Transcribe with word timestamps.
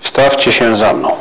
wstawcie 0.00 0.52
się 0.52 0.76
za 0.76 0.92
mną. 0.92 1.16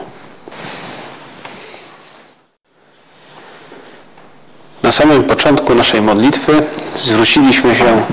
Na 4.84 4.92
samym 4.92 5.24
początku 5.24 5.76
naszej 5.76 6.02
modlitwy 6.02 6.64
zwróciliśmy 6.96 7.76
się 7.76 8.04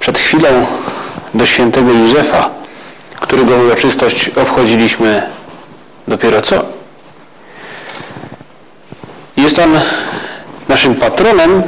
przed 0.00 0.18
chwilą 0.18 0.66
do 1.34 1.46
świętego 1.46 1.92
Józefa, 1.92 2.50
którego 3.20 3.56
uroczystość 3.56 4.28
obchodziliśmy 4.28 5.22
dopiero 6.08 6.42
co. 6.42 6.64
Jest 9.36 9.58
on 9.58 9.80
naszym 10.68 10.94
patronem, 10.94 11.62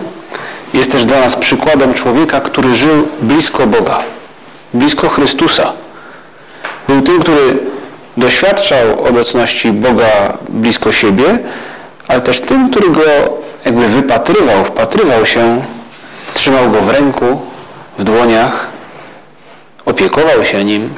jest 0.74 0.92
też 0.92 1.04
dla 1.04 1.20
nas 1.20 1.36
przykładem 1.36 1.94
człowieka, 1.94 2.40
który 2.40 2.74
żył 2.74 3.08
blisko 3.22 3.66
Boga, 3.66 3.98
blisko 4.74 5.08
Chrystusa. 5.08 5.72
Był 6.88 7.02
tym, 7.02 7.22
który 7.22 7.58
doświadczał 8.16 9.04
obecności 9.04 9.72
Boga 9.72 10.38
blisko 10.48 10.92
siebie, 10.92 11.38
ale 12.08 12.20
też 12.20 12.40
tym, 12.40 12.70
który 12.70 12.90
go 12.90 13.02
jakby 13.64 13.88
wypatrywał, 13.88 14.64
wpatrywał 14.64 15.26
się, 15.26 15.62
trzymał 16.34 16.70
go 16.70 16.80
w 16.80 16.88
ręku, 16.88 17.40
w 17.98 18.04
dłoniach, 18.04 18.66
opiekował 19.84 20.44
się 20.44 20.64
nim. 20.64 20.94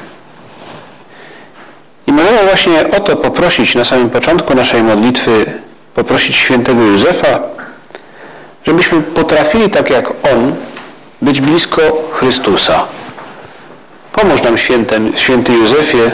I 2.07 2.11
możemy 2.11 2.43
właśnie 2.43 2.91
o 2.97 2.99
to 2.99 3.15
poprosić 3.15 3.75
na 3.75 3.83
samym 3.83 4.09
początku 4.09 4.55
naszej 4.55 4.83
modlitwy, 4.83 5.45
poprosić 5.95 6.35
świętego 6.35 6.81
Józefa, 6.81 7.39
żebyśmy 8.65 9.01
potrafili, 9.01 9.69
tak 9.69 9.89
jak 9.89 10.09
On, 10.09 10.55
być 11.21 11.41
blisko 11.41 11.81
Chrystusa. 12.11 12.85
Pomóż 14.11 14.41
nam 14.43 14.57
święty 15.15 15.53
Józefie 15.53 16.11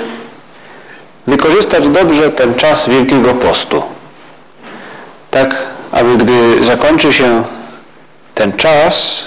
wykorzystać 1.28 1.88
dobrze 1.88 2.32
ten 2.32 2.56
czas 2.56 2.90
Wielkiego 2.90 3.34
Postu. 3.34 3.84
Tak, 5.32 5.68
aby 5.92 6.18
gdy 6.18 6.64
zakończy 6.64 7.14
się 7.14 7.44
ten 8.36 8.54
czas, 8.54 9.26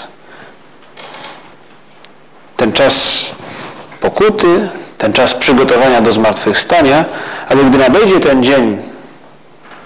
ten 2.57 2.73
czas 2.73 3.25
pokuty, 4.01 4.69
ten 4.97 5.13
czas 5.13 5.33
przygotowania 5.33 6.01
do 6.01 6.11
zmartwychwstania, 6.11 7.05
aby 7.49 7.63
gdy 7.63 7.77
nadejdzie 7.77 8.19
ten 8.19 8.43
dzień 8.43 8.77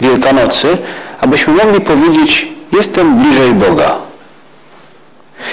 Wielkanocy, 0.02 0.78
abyśmy 1.22 1.53
mogli 1.53 1.81
powiedzieć, 1.81 2.48
jestem 2.72 3.18
bliżej 3.18 3.53
Boga. 3.53 3.96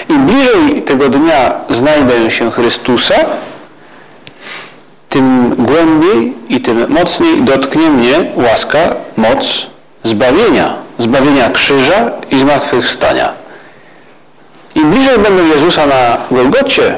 Im 0.09 0.25
bliżej 0.25 0.81
tego 0.81 1.09
dnia 1.09 1.51
znajdę 1.69 2.31
się 2.31 2.51
Chrystusa, 2.51 3.15
tym 5.09 5.55
głębiej 5.55 6.33
i 6.49 6.61
tym 6.61 6.85
mocniej 6.89 7.41
dotknie 7.41 7.89
mnie 7.89 8.31
łaska, 8.35 8.95
moc 9.17 9.67
zbawienia, 10.03 10.75
zbawienia 10.97 11.49
krzyża 11.49 12.11
i 12.31 12.39
zmartwychwstania. 12.39 13.33
Im 14.75 14.91
bliżej 14.91 15.19
będę 15.19 15.43
Jezusa 15.43 15.85
na 15.85 16.17
Golgocie, 16.31 16.97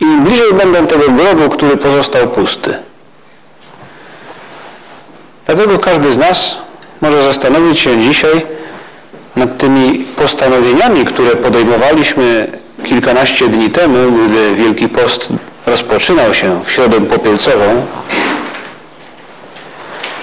im 0.00 0.24
bliżej 0.24 0.52
będę 0.52 0.86
tego 0.86 1.04
grobu, 1.08 1.48
który 1.48 1.76
pozostał 1.76 2.28
pusty. 2.28 2.74
Dlatego 5.46 5.78
każdy 5.78 6.12
z 6.12 6.18
nas 6.18 6.58
może 7.00 7.22
zastanowić 7.22 7.78
się 7.78 7.98
dzisiaj 7.98 8.46
nad 9.36 9.58
tymi 9.58 10.04
postanowieniami, 10.16 11.04
które 11.04 11.30
podejmowaliśmy 11.30 12.46
kilkanaście 12.84 13.48
dni 13.48 13.70
temu, 13.70 14.12
gdy 14.28 14.54
Wielki 14.54 14.88
Post 14.88 15.32
rozpoczynał 15.66 16.34
się 16.34 16.64
w 16.64 16.72
środę 16.72 17.00
popielcową 17.00 17.86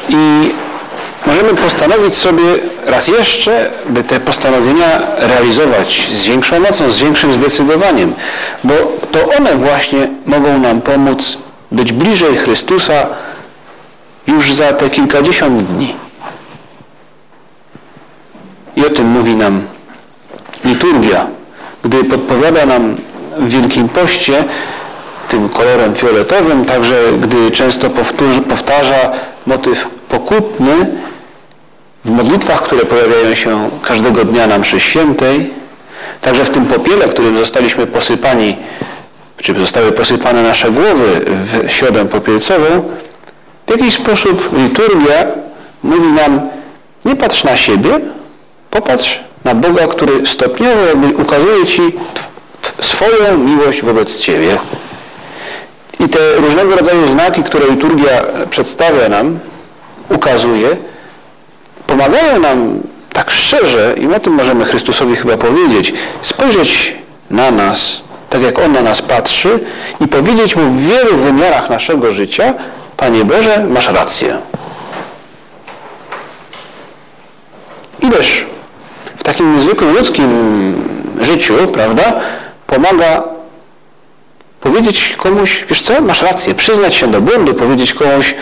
i 0.10 0.52
możemy 1.26 1.56
postanowić 1.56 2.14
sobie 2.14 2.44
raz 2.86 3.08
jeszcze, 3.08 3.72
by 3.90 4.04
te 4.04 4.20
postanowienia 4.20 5.02
realizować 5.18 6.08
z 6.14 6.26
większą 6.26 6.60
mocą, 6.60 6.92
z 6.92 7.00
większym 7.00 7.34
zdecydowaniem, 7.34 8.14
bo 8.64 8.74
to 9.12 9.30
one 9.38 9.56
właśnie 9.56 10.08
mogą 10.26 10.60
nam 10.60 10.82
pomóc 10.82 11.38
być 11.72 11.92
bliżej 11.94 12.38
Chrystusa 12.38 13.08
już 14.28 14.54
za 14.54 14.74
te 14.74 14.90
kilkadziesiąt 14.90 15.64
dni. 15.64 15.96
I 18.76 18.86
o 18.86 18.90
tym 18.90 19.08
mówi 19.08 19.36
nam 19.36 19.68
liturgia, 20.66 21.28
gdy 21.84 22.04
podpowiada 22.04 22.66
nam 22.66 22.96
w 23.38 23.50
Wielkim 23.50 23.90
Poście 23.90 24.44
tym 25.30 25.50
kolorem 25.50 25.96
fioletowym, 25.96 26.66
także 26.66 26.96
gdy 27.22 27.52
często 27.52 27.90
powtórzy, 27.90 28.42
powtarza 28.42 29.12
motyw 29.46 29.88
pokutny 30.10 30.72
w 32.06 32.12
modlitwach, 32.12 32.64
które 32.64 32.82
pojawiają 32.82 33.36
się 33.36 33.70
każdego 33.82 34.26
dnia 34.26 34.48
na 34.48 34.58
mszy 34.58 34.80
świętej, 34.80 35.50
także 36.22 36.46
w 36.46 36.50
tym 36.50 36.66
popiele, 36.66 37.08
którym 37.08 37.38
zostaliśmy 37.38 37.88
posypani, 37.88 38.58
czy 39.38 39.60
zostały 39.60 39.92
posypane 39.92 40.44
nasze 40.44 40.72
głowy 40.72 41.26
w 41.26 41.72
środę 41.72 42.06
popielcową, 42.06 42.84
w 43.68 43.72
jakiś 43.72 43.94
sposób 43.94 44.58
liturgia 44.58 45.26
mówi 45.84 46.14
nam, 46.14 46.42
nie 47.06 47.16
patrz 47.16 47.44
na 47.44 47.56
siebie, 47.56 48.00
popatrz 48.72 49.20
na 49.46 49.56
Boga, 49.56 49.88
który 49.88 50.26
stopniowo 50.26 50.82
ukazuje 51.18 51.66
Ci 51.66 51.82
swoją 52.80 53.38
miłość 53.38 53.82
wobec 53.82 54.18
Ciebie. 54.18 54.58
I 56.10 56.12
te 56.12 56.36
różnego 56.36 56.76
rodzaju 56.76 57.08
znaki, 57.08 57.44
które 57.44 57.68
liturgia 57.68 58.22
przedstawia 58.50 59.10
nam, 59.10 59.40
ukazuje, 60.10 60.78
pomagają 61.88 62.40
nam 62.40 62.80
tak 63.14 63.32
szczerze, 63.32 63.96
i 63.98 64.08
o 64.08 64.20
tym 64.20 64.34
możemy 64.34 64.66
Chrystusowi 64.66 65.16
chyba 65.16 65.38
powiedzieć, 65.38 65.94
spojrzeć 66.22 66.94
na 67.30 67.52
nas, 67.52 68.02
tak 68.30 68.42
jak 68.42 68.60
On 68.60 68.72
na 68.72 68.82
nas 68.82 69.02
patrzy 69.02 69.60
i 70.02 70.08
powiedzieć 70.08 70.56
Mu 70.56 70.62
w 70.62 70.88
wielu 70.88 71.18
wymiarach 71.18 71.70
naszego 71.70 72.12
życia, 72.12 72.54
Panie 72.98 73.26
Boże, 73.26 73.66
masz 73.70 73.88
rację. 73.88 74.38
Ileż 78.02 78.46
w 79.18 79.24
takim 79.24 79.56
niezwykłym 79.56 79.94
ludzkim 79.94 80.30
życiu, 81.22 81.54
prawda, 81.74 82.20
pomaga 82.68 83.39
powiedzieć 84.60 85.16
komuś, 85.18 85.66
wiesz 85.70 85.82
co, 85.82 86.02
masz 86.02 86.22
rację, 86.22 86.56
przyznać 86.56 86.96
się 86.96 87.12
do 87.12 87.22
błędu, 87.22 87.54
powiedzieć 87.54 87.94
komuś, 87.94 88.36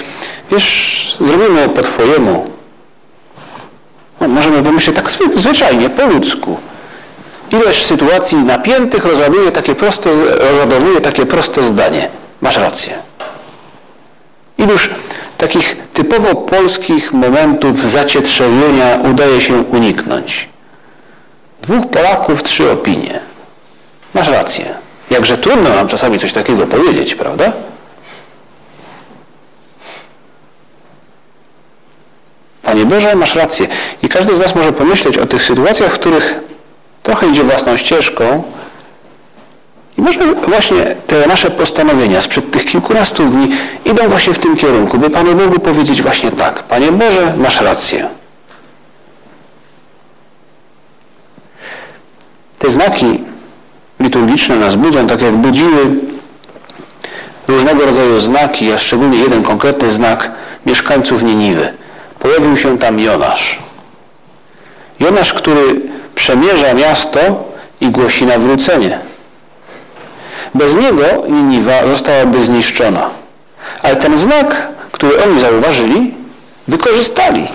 wiesz, 0.52 1.18
zrobimy 1.20 1.70
po 1.70 1.82
twojemu. 1.82 2.46
No, 4.22 4.28
możemy 4.28 4.64
pomyśleć 4.64 4.96
tak 4.96 5.12
zwyczajnie, 5.36 5.90
po 5.90 6.06
ludzku. 6.06 6.58
Ileż 7.52 7.86
sytuacji 7.86 8.38
napiętych 8.38 9.06
rozładuje 9.06 9.52
takie 9.52 9.76
proste, 9.76 10.10
rozładowuje 10.36 11.02
takie 11.02 11.26
proste 11.26 11.64
zdanie. 11.64 12.10
Masz 12.42 12.58
rację. 12.58 12.94
Iluż 14.58 14.90
takich 15.38 15.78
typowo 15.94 16.36
polskich 16.36 17.14
momentów 17.14 17.90
zacietrzewienia 17.90 19.00
udaje 19.12 19.42
się 19.42 19.54
uniknąć. 19.62 20.50
Dwóch 21.62 21.90
Polaków, 21.90 22.44
trzy 22.44 22.72
opinie. 22.72 23.20
Masz 24.14 24.28
rację. 24.28 24.87
Jakże 25.10 25.38
trudno 25.38 25.70
nam 25.70 25.88
czasami 25.88 26.20
coś 26.20 26.34
takiego 26.34 26.68
powiedzieć, 26.68 27.16
prawda? 27.16 27.52
Panie 32.64 32.86
Boże, 32.86 33.16
masz 33.16 33.36
rację. 33.36 33.68
I 34.04 34.10
każdy 34.10 34.34
z 34.34 34.40
nas 34.40 34.56
może 34.56 34.74
pomyśleć 34.74 35.18
o 35.18 35.26
tych 35.26 35.44
sytuacjach, 35.44 35.92
w 35.92 36.00
których 36.00 36.36
trochę 37.04 37.28
idzie 37.28 37.44
własną 37.44 37.78
ścieżką 37.78 38.44
i 39.98 40.02
może 40.02 40.20
właśnie 40.34 40.96
te 41.08 41.28
nasze 41.28 41.52
postanowienia 41.52 42.22
sprzed 42.22 42.52
tych 42.52 42.66
kilkunastu 42.66 43.26
dni 43.26 43.50
idą 43.86 44.08
właśnie 44.08 44.34
w 44.34 44.40
tym 44.40 44.58
kierunku, 44.58 44.98
by 44.98 45.10
Panu 45.10 45.36
Bogu 45.36 45.60
powiedzieć 45.60 46.02
właśnie 46.02 46.32
tak. 46.32 46.64
Panie 46.64 46.92
Boże, 46.92 47.34
masz 47.38 47.62
rację. 47.62 48.10
Te 52.60 52.70
znaki 52.70 53.20
liturgiczne 54.00 54.56
nas 54.56 54.76
budzą, 54.76 55.08
tak 55.08 55.22
jak 55.22 55.36
budziły 55.36 55.90
różnego 57.48 57.86
rodzaju 57.86 58.20
znaki, 58.20 58.72
a 58.72 58.78
szczególnie 58.78 59.18
jeden 59.18 59.44
konkretny 59.44 59.92
znak 59.92 60.32
mieszkańców 60.66 61.24
Niniwy. 61.24 61.74
Pojawił 62.20 62.58
się 62.58 62.78
tam 62.78 63.00
Jonasz. 63.00 63.60
Jonasz, 65.00 65.34
który 65.34 65.82
przemierza 66.16 66.74
miasto 66.74 67.20
i 67.82 67.90
głosi 67.90 68.26
nawrócenie. 68.26 69.00
Bez 70.56 70.76
niego 70.76 71.04
Niniwa 71.30 71.88
zostałaby 71.88 72.44
zniszczona. 72.44 73.10
Ale 73.84 73.96
ten 73.96 74.18
znak, 74.18 74.68
który 74.92 75.24
oni 75.24 75.40
zauważyli, 75.40 76.14
wykorzystali. 76.68 77.48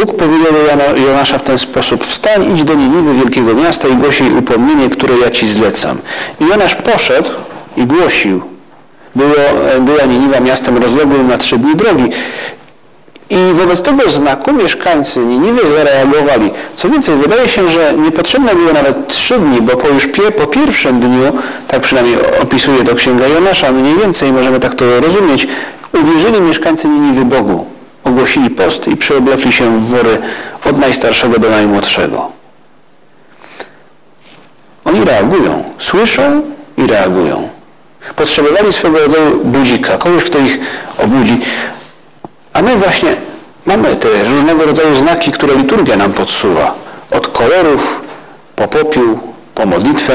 Bóg 0.00 0.16
powiedział 0.16 0.52
do 0.52 0.96
Jonasza 1.00 1.38
w 1.38 1.42
ten 1.42 1.58
sposób, 1.58 2.04
wstań, 2.04 2.52
idź 2.54 2.64
do 2.64 2.74
Niniwy, 2.74 3.14
wielkiego 3.14 3.54
miasta 3.54 3.88
i 3.88 3.96
głosi 3.96 4.24
upomnienie, 4.38 4.90
które 4.90 5.18
ja 5.18 5.30
ci 5.30 5.46
zlecam. 5.46 5.98
I 6.40 6.44
Jonasz 6.46 6.74
poszedł 6.74 7.30
i 7.76 7.84
głosił. 7.84 8.42
Było, 9.14 9.34
była 9.80 10.04
Niniwa 10.04 10.40
miastem 10.40 10.76
rozległym 10.76 11.28
na 11.28 11.38
trzy 11.38 11.58
dni 11.58 11.76
drogi. 11.76 12.04
I 13.30 13.36
wobec 13.54 13.82
tego 13.82 14.10
znaku 14.10 14.52
mieszkańcy 14.52 15.20
Niniwy 15.20 15.66
zareagowali. 15.66 16.50
Co 16.76 16.88
więcej, 16.88 17.14
wydaje 17.16 17.48
się, 17.48 17.68
że 17.68 17.94
niepotrzebne 17.98 18.54
było 18.54 18.72
nawet 18.72 19.08
trzy 19.08 19.38
dni, 19.38 19.62
bo 19.62 19.76
po 19.76 19.88
już 19.88 20.06
pie, 20.06 20.22
po 20.22 20.46
pierwszym 20.46 21.00
dniu, 21.00 21.32
tak 21.68 21.80
przynajmniej 21.80 22.16
opisuje 22.42 22.84
to 22.84 22.94
Księga 22.94 23.26
Jonasza, 23.26 23.72
mniej 23.72 23.96
więcej 23.96 24.32
możemy 24.32 24.60
tak 24.60 24.74
to 24.74 25.00
rozumieć, 25.00 25.48
uwierzyli 25.92 26.40
mieszkańcy 26.40 26.88
Niniwy 26.88 27.24
Bogu. 27.24 27.79
Ogłosili 28.04 28.50
post 28.50 28.88
i 28.88 28.96
przyoblekli 28.96 29.52
się 29.52 29.78
w 29.78 29.86
wory 29.86 30.18
od 30.64 30.78
najstarszego 30.78 31.38
do 31.38 31.50
najmłodszego. 31.50 32.28
Oni 34.84 35.04
reagują, 35.04 35.64
słyszą 35.78 36.42
i 36.76 36.86
reagują. 36.86 37.48
Potrzebowali 38.16 38.72
swego 38.72 38.98
rodzaju 38.98 39.44
budzika, 39.44 39.98
kogoś, 39.98 40.24
kto 40.24 40.38
ich 40.38 40.58
obudzi. 40.98 41.40
A 42.52 42.62
my 42.62 42.76
właśnie 42.76 43.16
mamy 43.66 43.96
te 43.96 44.24
różnego 44.24 44.64
rodzaju 44.64 44.94
znaki, 44.94 45.32
które 45.32 45.54
liturgia 45.54 45.96
nam 45.96 46.12
podsuwa. 46.12 46.74
Od 47.10 47.28
kolorów, 47.28 48.00
po 48.56 48.68
popiół, 48.68 49.18
po 49.54 49.66
modlitwę, 49.66 50.12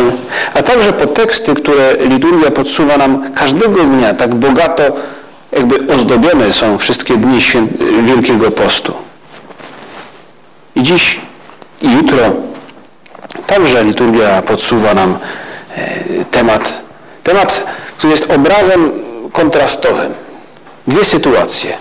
a 0.53 0.63
także 0.63 0.93
po 0.93 1.07
teksty, 1.07 1.53
które 1.53 1.93
liturgia 1.99 2.51
podsuwa 2.51 2.97
nam 2.97 3.33
każdego 3.33 3.83
dnia, 3.83 4.13
tak 4.13 4.35
bogato 4.35 4.83
jakby 5.55 5.93
ozdobione 5.93 6.53
są 6.53 6.77
wszystkie 6.77 7.17
dni 7.17 7.39
Wielkiego 8.03 8.51
Postu. 8.51 8.93
I 10.75 10.83
dziś 10.83 11.19
i 11.81 11.91
jutro 11.91 12.17
także 13.47 13.83
liturgia 13.83 14.41
podsuwa 14.41 14.93
nam 14.93 15.17
e, 15.77 16.25
temat, 16.31 16.81
temat, 17.23 17.63
który 17.97 18.11
jest 18.11 18.31
obrazem 18.31 18.91
kontrastowym. 19.31 20.13
Dwie 20.87 21.05
sytuacje. 21.05 21.77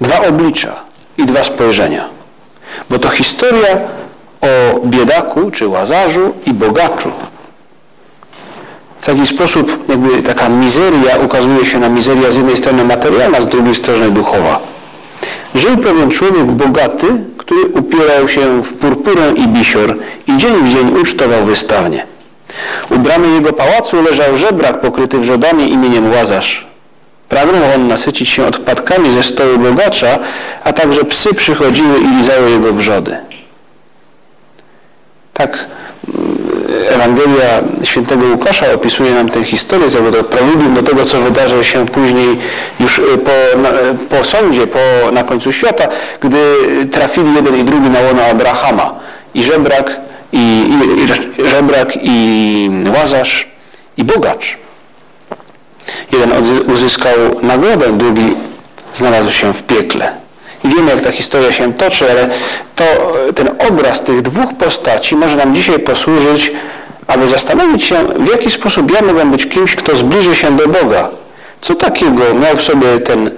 Dwa 0.00 0.20
oblicza 0.20 0.80
i 1.18 1.26
dwa 1.26 1.44
spojrzenia. 1.44 2.08
Bo 2.90 2.98
to 2.98 3.08
historia 3.08 3.78
o 4.40 4.80
biedaku 4.86 5.50
czy 5.50 5.68
łazarzu 5.68 6.32
i 6.46 6.52
bogaczu. 6.52 7.12
W 9.04 9.06
taki 9.06 9.26
sposób 9.26 9.88
jakby 9.88 10.22
taka 10.22 10.48
mizeria 10.48 11.16
ukazuje 11.24 11.66
się 11.66 11.78
na 11.78 11.88
mizeria 11.88 12.32
z 12.32 12.36
jednej 12.36 12.56
strony 12.56 12.84
materialna, 12.84 13.40
z 13.40 13.48
drugiej 13.48 13.74
strony 13.74 14.10
duchowa. 14.10 14.60
Żył 15.54 15.76
pewien 15.76 16.10
człowiek 16.10 16.44
bogaty, 16.44 17.06
który 17.38 17.64
upierał 17.64 18.28
się 18.28 18.62
w 18.62 18.72
purpurę 18.72 19.32
i 19.36 19.48
bisior 19.48 19.96
i 20.26 20.36
dzień 20.36 20.64
w 20.64 20.68
dzień 20.68 20.98
ucztował 21.00 21.44
wystawnie. 21.44 22.06
U 22.90 22.98
bramy 22.98 23.28
jego 23.28 23.52
pałacu 23.52 24.02
leżał 24.02 24.36
żebrak 24.36 24.80
pokryty 24.80 25.18
wrzodami 25.18 25.72
imieniem 25.72 26.12
Łazarz. 26.12 26.66
Pragnął 27.28 27.62
on 27.74 27.88
nasycić 27.88 28.28
się 28.28 28.46
odpadkami 28.46 29.12
ze 29.12 29.22
stołu 29.22 29.58
bogacza, 29.58 30.18
a 30.64 30.72
także 30.72 31.04
psy 31.04 31.34
przychodziły 31.34 31.98
i 31.98 32.16
lizały 32.16 32.50
jego 32.50 32.72
wrzody. 32.72 33.16
Tak 35.34 35.66
mm, 36.14 36.43
Ewangelia 36.88 37.62
świętego 37.82 38.26
Łukasza 38.26 38.72
opisuje 38.72 39.10
nam 39.10 39.28
tę 39.28 39.44
historię, 39.44 39.90
to 39.90 40.24
preludium 40.24 40.74
do 40.74 40.82
tego, 40.82 41.04
co 41.04 41.20
wydarzy 41.20 41.64
się 41.64 41.86
później 41.86 42.38
już 42.80 42.98
y, 42.98 43.02
po, 43.02 43.30
y, 43.30 43.94
po 44.10 44.24
sądzie, 44.24 44.66
po, 44.66 44.78
na 45.12 45.24
końcu 45.24 45.52
świata, 45.52 45.88
gdy 46.20 46.38
trafili 46.90 47.34
jeden 47.34 47.56
i 47.56 47.64
drugi 47.64 47.90
na 47.90 48.00
łono 48.00 48.22
Abrahama. 48.22 48.94
I 49.34 49.42
żebrak, 49.42 49.96
i, 50.32 50.38
i, 50.38 51.04
i 51.44 51.48
żebrak, 51.48 51.92
i 52.02 52.70
łazarz, 52.96 53.48
i 53.96 54.04
bogacz. 54.04 54.56
Jeden 56.12 56.32
uzyskał 56.72 57.14
nagrodę, 57.42 57.92
drugi 57.92 58.34
znalazł 58.92 59.30
się 59.30 59.54
w 59.54 59.62
piekle. 59.62 60.23
Wiemy, 60.64 60.90
jak 60.90 61.00
ta 61.00 61.12
historia 61.12 61.52
się 61.52 61.72
toczy, 61.72 62.10
ale 62.10 62.28
to, 62.76 62.84
ten 63.34 63.48
obraz 63.68 64.02
tych 64.02 64.22
dwóch 64.22 64.54
postaci 64.54 65.16
może 65.16 65.36
nam 65.36 65.54
dzisiaj 65.54 65.78
posłużyć, 65.78 66.52
aby 67.06 67.28
zastanowić 67.28 67.84
się, 67.84 68.04
w 68.04 68.28
jaki 68.28 68.50
sposób 68.50 68.90
ja 68.90 69.02
mogę 69.02 69.30
być 69.30 69.48
kimś, 69.48 69.76
kto 69.76 69.96
zbliży 69.96 70.34
się 70.34 70.56
do 70.56 70.68
Boga. 70.68 71.08
Co 71.60 71.74
takiego 71.74 72.34
miał 72.34 72.56
w 72.56 72.62
sobie 72.62 73.00
ten 73.00 73.30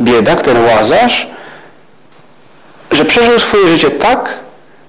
biedak, 0.00 0.42
ten 0.42 0.64
łazarz, 0.64 1.26
że 2.90 3.04
przeżył 3.04 3.38
swoje 3.38 3.68
życie 3.68 3.90
tak, 3.90 4.34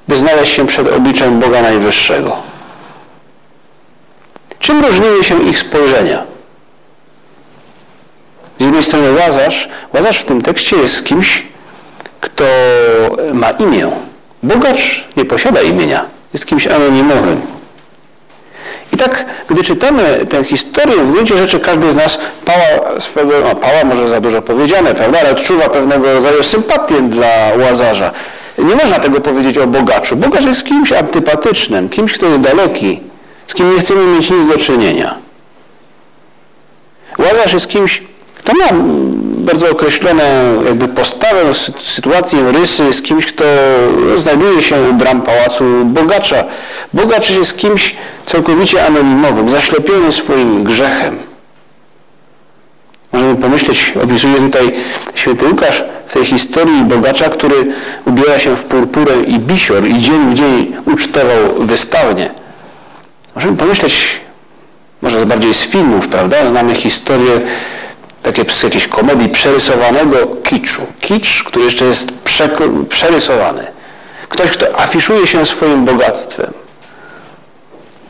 by 0.07 0.17
znaleźć 0.17 0.53
się 0.53 0.67
przed 0.67 0.93
obliczem 0.93 1.39
Boga 1.39 1.61
Najwyższego. 1.61 2.37
Czym 4.59 4.85
różniły 4.85 5.23
się 5.23 5.43
ich 5.43 5.59
spojrzenia? 5.59 6.23
Z 8.59 8.63
jednej 8.63 8.83
strony 8.83 9.13
Łazarz, 9.13 9.69
Łazarz 9.93 10.19
w 10.19 10.23
tym 10.23 10.41
tekście 10.41 10.75
jest 10.75 11.05
kimś, 11.05 11.43
kto 12.21 12.45
ma 13.33 13.51
imię. 13.51 13.91
Bogacz 14.43 15.07
nie 15.17 15.25
posiada 15.25 15.61
imienia, 15.61 16.05
jest 16.33 16.45
kimś 16.45 16.67
anonimowym. 16.67 17.41
I 18.93 18.97
tak, 18.97 19.25
gdy 19.49 19.63
czytamy 19.63 20.25
tę 20.29 20.43
historię, 20.43 20.95
w 20.95 21.11
gruncie 21.11 21.37
rzeczy 21.37 21.59
każdy 21.59 21.91
z 21.91 21.95
nas 21.95 22.19
pała 22.45 23.01
swego, 23.01 23.33
no 23.43 23.55
pała 23.55 23.83
może 23.83 24.09
za 24.09 24.21
dużo 24.21 24.41
powiedziane, 24.41 24.95
prawda, 24.95 25.19
ale 25.19 25.31
odczuwa 25.31 25.69
pewnego 25.69 26.13
rodzaju 26.13 26.43
sympatię 26.43 27.01
dla 27.01 27.27
Łazarza. 27.59 28.11
Nie 28.57 28.75
można 28.75 28.99
tego 28.99 29.21
powiedzieć 29.21 29.57
o 29.57 29.67
bogaczu. 29.67 30.15
Bogacz 30.15 30.45
jest 30.45 30.65
kimś 30.65 30.91
antypatycznym, 30.91 31.89
kimś, 31.89 32.13
kto 32.13 32.25
jest 32.25 32.41
daleki, 32.41 32.99
z 33.47 33.53
kim 33.53 33.75
nie 33.75 33.81
chcemy 33.81 34.05
mieć 34.07 34.29
nic 34.29 34.47
do 34.47 34.57
czynienia. 34.57 35.15
Łazarz 37.17 37.53
jest 37.53 37.67
kimś, 37.67 38.03
to 38.43 38.53
ma 38.53 38.65
bardzo 39.47 39.71
określoną 39.71 40.23
jakby 40.65 40.87
postawę, 40.87 41.53
sytuację, 41.79 42.51
rysy 42.51 42.93
z 42.93 43.01
kimś, 43.01 43.25
kto 43.25 43.45
znajduje 44.15 44.61
się 44.61 44.75
u 44.89 44.93
bram 44.93 45.21
pałacu 45.21 45.63
bogacza. 45.85 46.43
Bogacz 46.93 47.29
jest 47.29 47.57
kimś 47.57 47.95
całkowicie 48.25 48.85
anonimowym, 48.85 49.49
zaślepionym 49.49 50.11
swoim 50.11 50.63
grzechem. 50.63 51.17
Możemy 53.13 53.35
pomyśleć, 53.35 53.93
opisuje 54.03 54.35
tutaj 54.35 54.73
święty 55.15 55.45
Łukasz 55.45 55.83
w 56.07 56.13
tej 56.13 56.25
historii 56.25 56.83
bogacza, 56.83 57.29
który 57.29 57.55
ubiera 58.05 58.39
się 58.39 58.55
w 58.55 58.63
purpurę 58.63 59.13
i 59.27 59.39
bisior 59.39 59.87
i 59.87 59.99
dzień 59.99 60.29
w 60.29 60.33
dzień 60.33 60.75
ucztował 60.85 61.37
wystawnie. 61.59 62.29
Możemy 63.35 63.57
pomyśleć, 63.57 64.19
może 65.01 65.25
bardziej 65.25 65.53
z 65.53 65.61
filmów, 65.61 66.07
prawda? 66.07 66.45
Znamy 66.45 66.75
historię 66.75 67.41
takie 68.33 68.53
z 68.53 68.63
jakiejś 68.63 68.87
komedii 68.87 69.29
przerysowanego 69.29 70.17
kiczu. 70.43 70.81
Kicz, 71.01 71.43
który 71.43 71.65
jeszcze 71.65 71.85
jest 71.85 72.11
prze, 72.11 72.49
przerysowany. 72.89 73.67
Ktoś, 74.29 74.51
kto 74.51 74.79
afiszuje 74.79 75.27
się 75.27 75.45
swoim 75.45 75.85
bogactwem. 75.85 76.53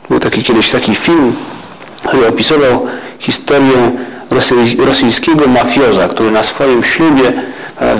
Był 0.10 0.20
taki 0.20 0.44
kiedyś 0.44 0.70
taki 0.70 0.96
film, 0.96 1.36
który 2.08 2.28
opisywał 2.28 2.88
historię 3.20 3.92
rosyjskiego 4.80 5.48
mafioza, 5.48 6.08
który 6.08 6.32
na 6.32 6.44
swoim 6.44 6.84
ślubie 6.84 7.34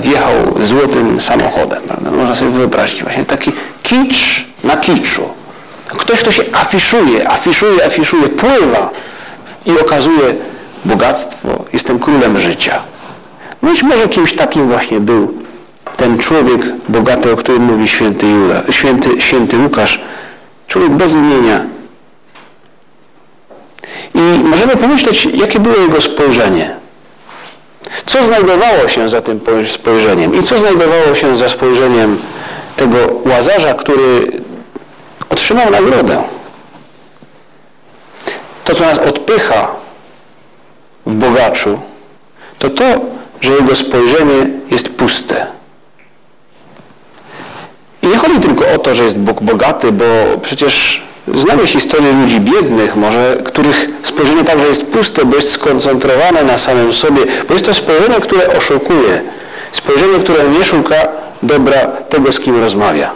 wjechał 0.00 0.34
złotym 0.62 1.20
samochodem. 1.20 1.82
Można 2.16 2.34
sobie 2.34 2.50
wyobrazić 2.50 3.02
właśnie 3.02 3.24
taki 3.24 3.52
kicz 3.82 4.44
na 4.64 4.76
kiczu. 4.76 5.22
Ktoś, 5.88 6.20
kto 6.20 6.30
się 6.30 6.42
afiszuje, 6.52 7.28
afiszuje, 7.28 7.86
afiszuje, 7.86 8.28
pływa 8.28 8.90
i 9.66 9.80
okazuje 9.80 10.34
bogactwo, 10.84 11.64
jestem 11.72 11.98
królem 11.98 12.38
życia. 12.38 12.82
Być 13.62 13.82
może 13.82 14.08
kimś 14.08 14.36
takim 14.36 14.68
właśnie 14.68 15.00
był 15.00 15.34
ten 15.96 16.18
człowiek 16.18 16.60
bogaty, 16.88 17.32
o 17.32 17.36
którym 17.36 17.62
mówi 17.62 17.88
święty, 17.88 18.26
Jura, 18.26 18.62
święty, 18.70 19.20
święty 19.20 19.58
Łukasz, 19.58 20.00
człowiek 20.66 20.90
bez 20.90 21.14
imienia. 21.14 21.64
I 24.14 24.20
możemy 24.44 24.76
pomyśleć, 24.76 25.28
jakie 25.34 25.60
było 25.60 25.76
jego 25.76 26.00
spojrzenie. 26.00 26.76
Co 28.06 28.24
znajdowało 28.24 28.88
się 28.88 29.08
za 29.08 29.20
tym 29.20 29.40
spojrzeniem 29.66 30.34
i 30.34 30.42
co 30.42 30.58
znajdowało 30.58 31.14
się 31.14 31.36
za 31.36 31.48
spojrzeniem 31.48 32.18
tego 32.76 32.96
łazarza, 33.24 33.74
który 33.74 34.32
otrzymał 35.30 35.70
nagrodę. 35.70 36.22
to 38.64 38.74
co 38.74 38.84
nas 38.84 38.98
odpycha 38.98 39.68
w 41.08 41.14
bogaczu, 41.14 41.78
to 42.58 42.70
to, 42.70 42.84
że 43.40 43.52
jego 43.52 43.76
spojrzenie 43.76 44.46
jest 44.70 44.88
puste. 44.88 45.46
I 48.02 48.08
nie 48.08 48.16
chodzi 48.16 48.40
tylko 48.40 48.68
o 48.68 48.78
to, 48.78 48.94
że 48.94 49.04
jest 49.04 49.18
Bóg 49.18 49.42
bogaty, 49.42 49.92
bo 49.92 50.04
przecież 50.42 51.02
znamy 51.34 51.66
historię 51.66 52.12
ludzi 52.12 52.40
biednych, 52.40 52.96
może, 52.96 53.36
których 53.44 53.88
spojrzenie 54.02 54.44
także 54.44 54.66
jest 54.66 54.86
puste, 54.86 55.24
bo 55.24 55.36
jest 55.36 55.50
skoncentrowane 55.50 56.44
na 56.44 56.58
samym 56.58 56.92
sobie, 56.92 57.22
bo 57.48 57.54
jest 57.54 57.66
to 57.66 57.74
spojrzenie, 57.74 58.20
które 58.20 58.58
oszukuje. 58.58 59.22
Spojrzenie, 59.72 60.18
które 60.18 60.48
nie 60.48 60.64
szuka 60.64 60.94
dobra 61.42 61.78
tego, 61.86 62.32
z 62.32 62.40
kim 62.40 62.60
rozmawia. 62.60 63.10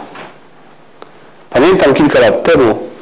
Pamiętam 1.49 1.93
kilka 1.93 2.19
lat 2.19 2.43
temu 2.43 2.92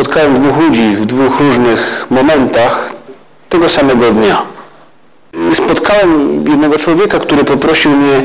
spotkałem 0.00 0.34
dwóch 0.34 0.56
ludzi 0.56 0.96
w 0.96 1.06
dwóch 1.06 1.40
różnych 1.40 2.06
momentach 2.10 2.92
tego 3.48 3.68
samego 3.68 4.12
dnia. 4.12 4.42
Spotkałem 5.54 6.44
jednego 6.48 6.78
człowieka, 6.78 7.18
który 7.18 7.44
poprosił 7.44 7.90
mnie, 7.90 8.22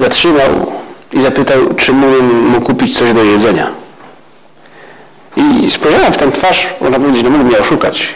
zatrzymał 0.00 0.72
i 1.12 1.20
zapytał, 1.20 1.58
czy 1.76 1.92
mógłbym 1.92 2.46
mu 2.48 2.60
kupić 2.60 2.98
coś 2.98 3.12
do 3.12 3.24
jedzenia. 3.24 3.70
I 5.36 5.70
spojrzałem 5.70 6.12
w 6.12 6.16
tę 6.16 6.30
twarz, 6.30 6.74
można 6.80 6.98
powiedzieć, 6.98 7.22
no 7.22 7.30
mógł 7.30 7.44
mnie 7.44 7.58
oszukać. 7.58 8.14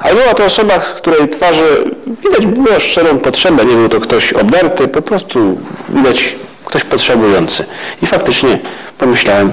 Ale 0.00 0.14
była 0.14 0.34
to 0.34 0.44
osoba, 0.44 0.80
z 0.80 0.92
której 0.92 1.28
twarzy 1.28 1.90
widać 2.06 2.46
było 2.46 2.80
szczerą 2.80 3.18
potrzebę. 3.18 3.64
Nie 3.64 3.74
był 3.74 3.88
to 3.88 4.00
ktoś 4.00 4.32
obdarty, 4.32 4.88
po 4.88 5.02
prostu 5.02 5.58
widać 5.88 6.36
ktoś 6.64 6.84
potrzebujący. 6.84 7.64
I 8.02 8.06
faktycznie 8.06 8.58
pomyślałem, 8.98 9.52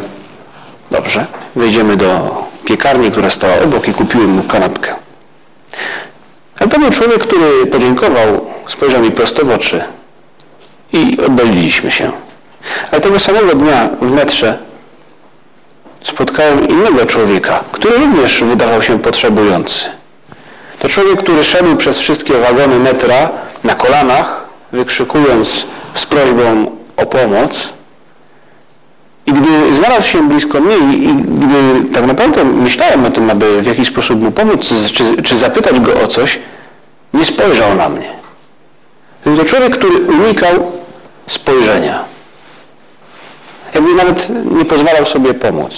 dobrze, 0.92 1.26
wejdziemy 1.56 1.98
do 1.98 2.44
piekarni, 2.66 3.12
która 3.12 3.30
stała 3.30 3.60
obok 3.60 3.88
i 3.88 3.94
kupiłem 3.94 4.30
mu 4.30 4.44
kanapkę. 4.44 4.96
Ale 6.60 6.70
to 6.70 6.80
był 6.80 6.92
człowiek, 6.92 7.20
który 7.20 7.66
podziękował, 7.66 8.46
spojrzał 8.68 9.02
mi 9.02 9.12
prosto 9.12 9.46
w 9.46 9.52
oczy 9.52 9.84
i 10.94 11.18
oddaliliśmy 11.26 11.92
się. 11.92 12.12
Ale 12.92 13.02
tego 13.02 13.20
samego 13.20 13.56
dnia 13.56 13.90
w 14.02 14.12
metrze 14.12 14.58
spotkałem 16.04 16.68
innego 16.68 17.06
człowieka, 17.06 17.64
który 17.72 17.98
również 17.98 18.44
wydawał 18.44 18.82
się 18.82 19.00
potrzebujący. 19.00 19.86
To 20.80 20.90
człowiek, 20.90 21.20
który 21.20 21.44
szedł 21.44 21.76
przez 21.76 22.00
wszystkie 22.00 22.34
wagony 22.34 22.80
metra 22.80 23.30
na 23.64 23.76
kolanach, 23.76 24.46
wykrzykując 24.72 25.66
z 25.96 26.06
prośbą 26.06 26.72
o 26.98 27.06
pomoc. 27.06 27.74
I 29.34 29.36
gdy 29.36 29.74
znalazł 29.74 30.08
się 30.08 30.28
blisko 30.28 30.62
mnie 30.62 30.78
i, 30.78 31.16
gdy 31.16 31.94
tak 31.94 32.06
naprawdę 32.06 32.44
myślałem 32.44 33.06
o 33.06 33.12
tym, 33.12 33.30
aby 33.30 33.62
w 33.62 33.66
jakiś 33.66 33.88
sposób 33.88 34.22
mu 34.22 34.32
pomóc, 34.32 34.74
czy, 34.94 35.22
czy 35.24 35.38
zapytać 35.38 35.80
go 35.80 36.02
o 36.02 36.08
coś, 36.08 36.40
nie 37.14 37.26
spojrzał 37.26 37.76
na 37.76 37.90
mnie. 37.90 38.10
To 39.24 39.46
człowiek, 39.46 39.78
który 39.78 40.00
unikał 40.00 40.72
spojrzenia. 41.28 42.04
Jakby 43.74 43.96
nawet 43.96 44.28
nie 44.58 44.66
pozwalał 44.66 45.06
sobie 45.06 45.34
pomóc. 45.34 45.74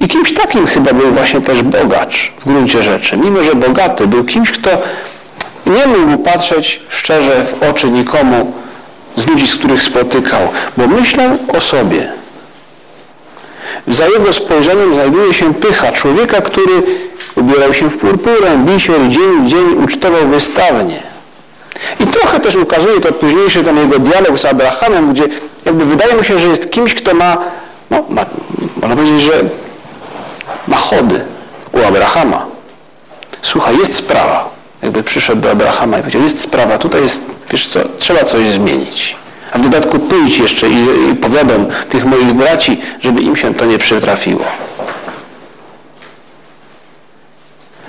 I 0.00 0.08
kimś 0.08 0.34
takim 0.34 0.66
chyba 0.66 0.92
był 0.92 1.12
właśnie 1.12 1.40
też 1.40 1.62
bogacz 1.62 2.32
w 2.38 2.44
gruncie 2.44 2.82
rzeczy. 2.82 3.16
Mimo, 3.16 3.42
że 3.42 3.54
bogaty, 3.54 4.06
był 4.06 4.24
kimś, 4.24 4.50
kto 4.50 4.70
nie 5.66 5.86
mógł 5.86 6.24
patrzeć 6.24 6.80
szczerze 6.88 7.44
w 7.44 7.62
oczy 7.62 7.90
nikomu 7.90 8.52
z 9.16 9.26
ludzi, 9.26 9.46
z 9.46 9.56
których 9.56 9.82
spotykał, 9.82 10.48
bo 10.76 10.86
myślał 10.86 11.30
o 11.48 11.60
sobie. 11.60 12.12
Za 13.88 14.08
jego 14.08 14.32
spojrzeniem 14.32 14.94
znajduje 14.94 15.34
się 15.34 15.54
pycha 15.54 15.92
człowieka, 15.92 16.40
który 16.40 16.82
ubierał 17.36 17.74
się 17.74 17.90
w 17.90 17.98
purpurę, 17.98 18.58
bisior, 18.58 19.08
dzień 19.08 19.44
w 19.44 19.48
dzień 19.48 19.84
ucztował 19.84 20.26
wystawnie. 20.26 21.02
I 22.00 22.06
trochę 22.06 22.40
też 22.40 22.56
ukazuje 22.56 23.00
to 23.00 23.12
późniejszy 23.12 23.64
ten 23.64 23.76
jego 23.76 23.98
dialog 23.98 24.38
z 24.38 24.44
Abrahamem, 24.44 25.12
gdzie 25.12 25.24
jakby 25.64 25.84
wydaje 25.84 26.16
mu 26.16 26.24
się, 26.24 26.38
że 26.38 26.48
jest 26.48 26.70
kimś, 26.70 26.94
kto 26.94 27.14
ma, 27.14 27.36
no, 27.90 28.04
ma, 28.08 28.26
można 28.76 28.96
powiedzieć, 28.96 29.22
że 29.22 29.32
ma 30.68 30.76
chody 30.76 31.20
u 31.72 31.78
Abrahama. 31.84 32.46
Słuchaj, 33.42 33.78
jest 33.78 33.94
sprawa. 33.94 34.50
Jakby 34.82 35.02
przyszedł 35.02 35.40
do 35.40 35.50
Abrahama 35.50 35.96
i 35.98 36.00
powiedział, 36.00 36.22
jest 36.22 36.40
sprawa, 36.40 36.78
tutaj 36.78 37.02
jest, 37.02 37.22
wiesz 37.50 37.68
co, 37.68 37.80
trzeba 37.98 38.24
coś 38.24 38.48
zmienić. 38.48 39.16
A 39.52 39.58
w 39.58 39.62
dodatku 39.62 39.98
pójdź 39.98 40.38
jeszcze 40.38 40.68
i, 40.68 40.76
i 41.12 41.14
powiadam 41.14 41.66
tych 41.88 42.04
moich 42.04 42.32
braci, 42.32 42.80
żeby 43.00 43.22
im 43.22 43.36
się 43.36 43.54
to 43.54 43.64
nie 43.64 43.78
przytrafiło. 43.78 44.44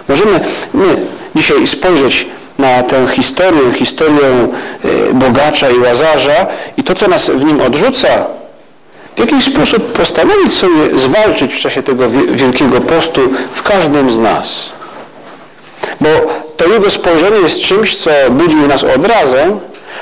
Możemy 0.08 0.40
my 0.74 0.98
dzisiaj 1.36 1.68
spojrzeć 1.68 2.28
na 2.60 2.84
tę 2.84 3.08
historię, 3.08 3.72
historię 3.74 4.48
e, 5.10 5.14
bogacza 5.14 5.70
i 5.70 5.78
łazarza 5.78 6.48
i 6.78 6.84
to, 6.84 6.96
co 6.96 7.08
nas 7.08 7.30
w 7.30 7.44
nim 7.44 7.62
odrzuca, 7.62 8.26
w 9.16 9.20
jakiś 9.20 9.44
sposób 9.44 9.94
postanowić 9.94 10.54
sobie 10.54 11.00
zwalczyć 11.00 11.54
w 11.54 11.60
czasie 11.60 11.84
tego 11.84 12.10
wielkiego 12.32 12.82
postu 12.82 13.22
w 13.54 13.64
każdym 13.64 14.12
z 14.12 14.20
nas. 14.20 14.72
Bo 16.02 16.10
to 16.58 16.68
jego 16.68 16.92
spojrzenie 16.92 17.38
jest 17.38 17.60
czymś, 17.60 17.96
co 17.96 18.12
budzi 18.30 18.56
u 18.56 18.68
nas 18.68 18.84
odrazę, 18.84 19.60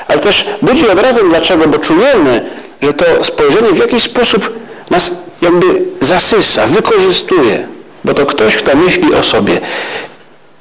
ale 0.07 0.19
też 0.19 0.45
budzi 0.61 0.89
odrazę 0.89 1.21
dlaczego? 1.29 1.67
Bo 1.67 1.77
czujemy, 1.77 2.49
że 2.81 2.93
to 2.93 3.23
spojrzenie 3.23 3.69
w 3.71 3.77
jakiś 3.77 4.03
sposób 4.03 4.49
nas 4.89 5.11
jakby 5.41 5.65
zasysa, 6.01 6.67
wykorzystuje. 6.67 7.67
Bo 8.03 8.13
to 8.13 8.25
ktoś, 8.25 8.55
kto 8.55 8.77
myśli 8.77 9.13
o 9.13 9.23
sobie. 9.23 9.61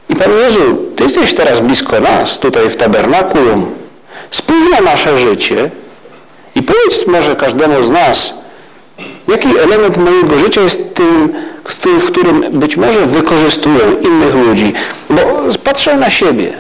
I 0.09 0.17
Panie 0.17 0.35
Jezu, 0.35 0.79
Ty 0.97 1.05
jesteś 1.05 1.35
teraz 1.35 1.61
blisko 1.61 2.01
nas, 2.01 2.39
tutaj 2.39 2.71
w 2.71 2.77
tabernakulum. 2.77 3.75
Spójrz 4.31 4.71
na 4.71 4.81
nasze 4.81 5.19
życie 5.19 5.71
i 6.55 6.63
powiedz 6.63 7.07
może 7.07 7.37
każdemu 7.37 7.83
z 7.83 7.91
nas, 7.91 8.35
jaki 9.29 9.59
element 9.59 9.97
mojego 9.97 10.39
życia 10.39 10.61
jest 10.61 10.95
tym, 10.95 11.35
w 12.01 12.07
którym 12.07 12.61
być 12.61 12.77
może 12.77 13.07
wykorzystują 13.07 14.01
innych 14.01 14.35
ludzi, 14.35 14.73
bo 15.11 15.21
patrzą 15.65 15.97
na 15.97 16.11
siebie. 16.11 16.53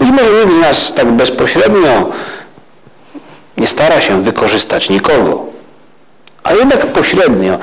Być 0.00 0.10
może 0.10 0.30
nikt 0.30 0.54
z 0.54 0.58
nas 0.58 0.94
tak 0.94 1.12
bezpośrednio 1.12 2.10
nie 3.56 3.66
stara 3.66 4.00
się 4.00 4.22
wykorzystać 4.22 4.90
nikogo, 4.90 5.46
ale 6.42 6.58
jednak 6.58 6.86
pośrednio, 6.86 7.58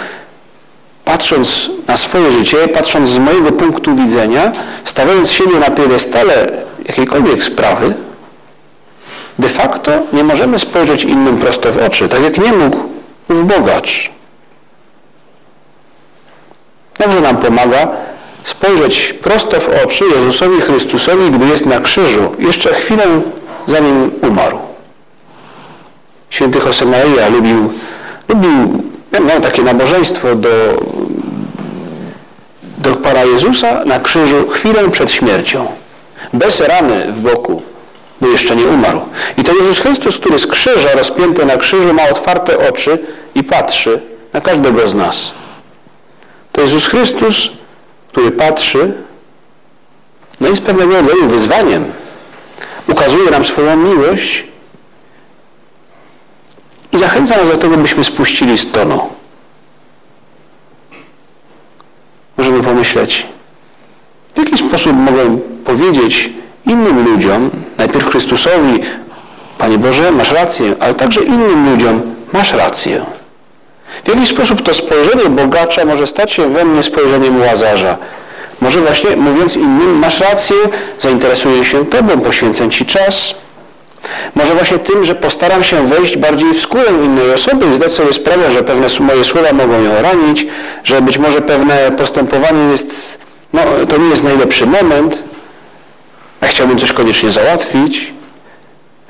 patrząc 1.05 1.69
na 1.87 1.97
swoje 1.97 2.31
życie, 2.31 2.67
patrząc 2.67 3.09
z 3.09 3.17
mojego 3.17 3.51
punktu 3.51 3.95
widzenia, 3.95 4.51
stawiając 4.83 5.31
siebie 5.31 5.59
na 5.59 5.71
piedestale 5.71 6.47
jakiejkolwiek 6.85 7.43
sprawy, 7.43 7.93
de 9.39 9.49
facto 9.49 9.91
nie 10.13 10.23
możemy 10.23 10.59
spojrzeć 10.59 11.03
innym 11.03 11.37
prosto 11.37 11.71
w 11.71 11.77
oczy, 11.77 12.09
tak 12.09 12.21
jak 12.21 12.37
nie 12.37 12.53
mógł 12.53 12.90
w 13.33 13.43
bogacz. 13.43 14.11
Dobrze 16.99 17.21
nam 17.21 17.37
pomaga 17.37 17.87
spojrzeć 18.43 19.13
prosto 19.13 19.59
w 19.59 19.69
oczy 19.85 20.05
Jezusowi 20.15 20.61
Chrystusowi, 20.61 21.31
gdy 21.31 21.45
jest 21.45 21.65
na 21.65 21.79
krzyżu, 21.79 22.35
jeszcze 22.39 22.73
chwilę 22.73 23.03
zanim 23.67 24.11
umarł. 24.21 24.57
Święty 26.29 26.59
Josemaria 26.65 27.27
lubił, 27.27 27.73
lubił 28.29 28.83
miał 29.27 29.41
takie 29.41 29.61
nabożeństwo 29.61 30.35
do, 30.35 30.49
do 32.77 32.95
Pana 32.95 33.23
Jezusa 33.23 33.85
na 33.85 33.99
krzyżu 33.99 34.47
chwilę 34.47 34.89
przed 34.91 35.11
śmiercią. 35.11 35.67
Bez 36.33 36.61
rany 36.61 37.11
w 37.11 37.19
boku, 37.19 37.61
bo 38.21 38.27
jeszcze 38.27 38.55
nie 38.55 38.65
umarł. 38.65 39.01
I 39.37 39.43
to 39.43 39.53
Jezus 39.53 39.79
Chrystus, 39.79 40.17
który 40.17 40.39
z 40.39 40.47
krzyża, 40.47 40.89
rozpięty 40.95 41.45
na 41.45 41.57
krzyżu, 41.57 41.93
ma 41.93 42.09
otwarte 42.09 42.69
oczy 42.69 42.99
i 43.35 43.43
patrzy 43.43 44.01
na 44.33 44.41
każdego 44.41 44.87
z 44.87 44.95
nas. 44.95 45.33
To 46.51 46.61
Jezus 46.61 46.87
Chrystus, 46.87 47.49
który 48.07 48.31
patrzy, 48.31 48.93
no 50.41 50.47
jest 50.47 50.63
pewnego 50.63 50.95
rodzaju 50.95 51.27
wyzwaniem. 51.27 51.91
Ukazuje 52.87 53.31
nam 53.31 53.45
swoją 53.45 53.75
miłość 53.77 54.43
i 56.93 56.97
zachęca 56.97 57.37
nas 57.37 57.47
do 57.47 57.57
tego, 57.57 57.77
byśmy 57.77 58.03
spuścili 58.03 58.57
z 58.57 58.71
tonu. 58.71 59.09
Możemy 62.37 62.63
pomyśleć, 62.63 63.27
w 64.35 64.37
jaki 64.37 64.57
sposób 64.57 64.93
mogę 64.93 65.39
powiedzieć 65.65 66.29
innym 66.65 67.05
ludziom, 67.05 67.49
najpierw 67.77 68.09
Chrystusowi, 68.09 68.79
Panie 69.57 69.77
Boże, 69.77 70.11
masz 70.11 70.31
rację, 70.31 70.75
ale 70.79 70.93
także 70.93 71.23
innym 71.23 71.71
ludziom, 71.71 72.01
masz 72.33 72.53
rację. 72.53 73.05
W 74.03 74.07
jaki 74.07 74.27
sposób 74.27 74.61
to 74.61 74.73
spojrzenie 74.73 75.29
bogacza 75.29 75.85
może 75.85 76.07
stać 76.07 76.31
się 76.31 76.53
we 76.53 76.65
mnie 76.65 76.83
spojrzeniem 76.83 77.41
łazarza? 77.41 77.97
Może 78.61 78.79
właśnie 78.79 79.15
mówiąc 79.15 79.55
innym, 79.55 79.99
masz 79.99 80.19
rację, 80.19 80.55
zainteresuję 80.99 81.63
się 81.63 81.85
Tobą, 81.85 82.21
poświęcę 82.21 82.69
Ci 82.69 82.85
czas. 82.85 83.35
Może 84.35 84.53
właśnie 84.53 84.79
tym, 84.79 85.03
że 85.03 85.15
postaram 85.15 85.63
się 85.63 85.87
wejść 85.87 86.17
bardziej 86.17 86.53
w 86.53 86.61
skórę 86.61 86.85
innej 87.05 87.33
osoby 87.33 87.65
i 87.65 87.75
zdać 87.75 87.91
sobie 87.91 88.13
sprawę, 88.13 88.51
że 88.51 88.63
pewne 88.63 88.87
moje 88.99 89.25
słowa 89.25 89.53
mogą 89.53 89.81
ją 89.81 90.01
ranić, 90.01 90.47
że 90.83 91.01
być 91.01 91.17
może 91.17 91.41
pewne 91.41 91.91
postępowanie 91.91 92.71
jest, 92.71 93.19
no 93.53 93.61
to 93.89 93.97
nie 93.97 94.09
jest 94.09 94.23
najlepszy 94.23 94.65
moment, 94.65 95.23
a 96.41 96.47
chciałbym 96.47 96.77
coś 96.77 96.93
koniecznie 96.93 97.31
załatwić. 97.31 98.13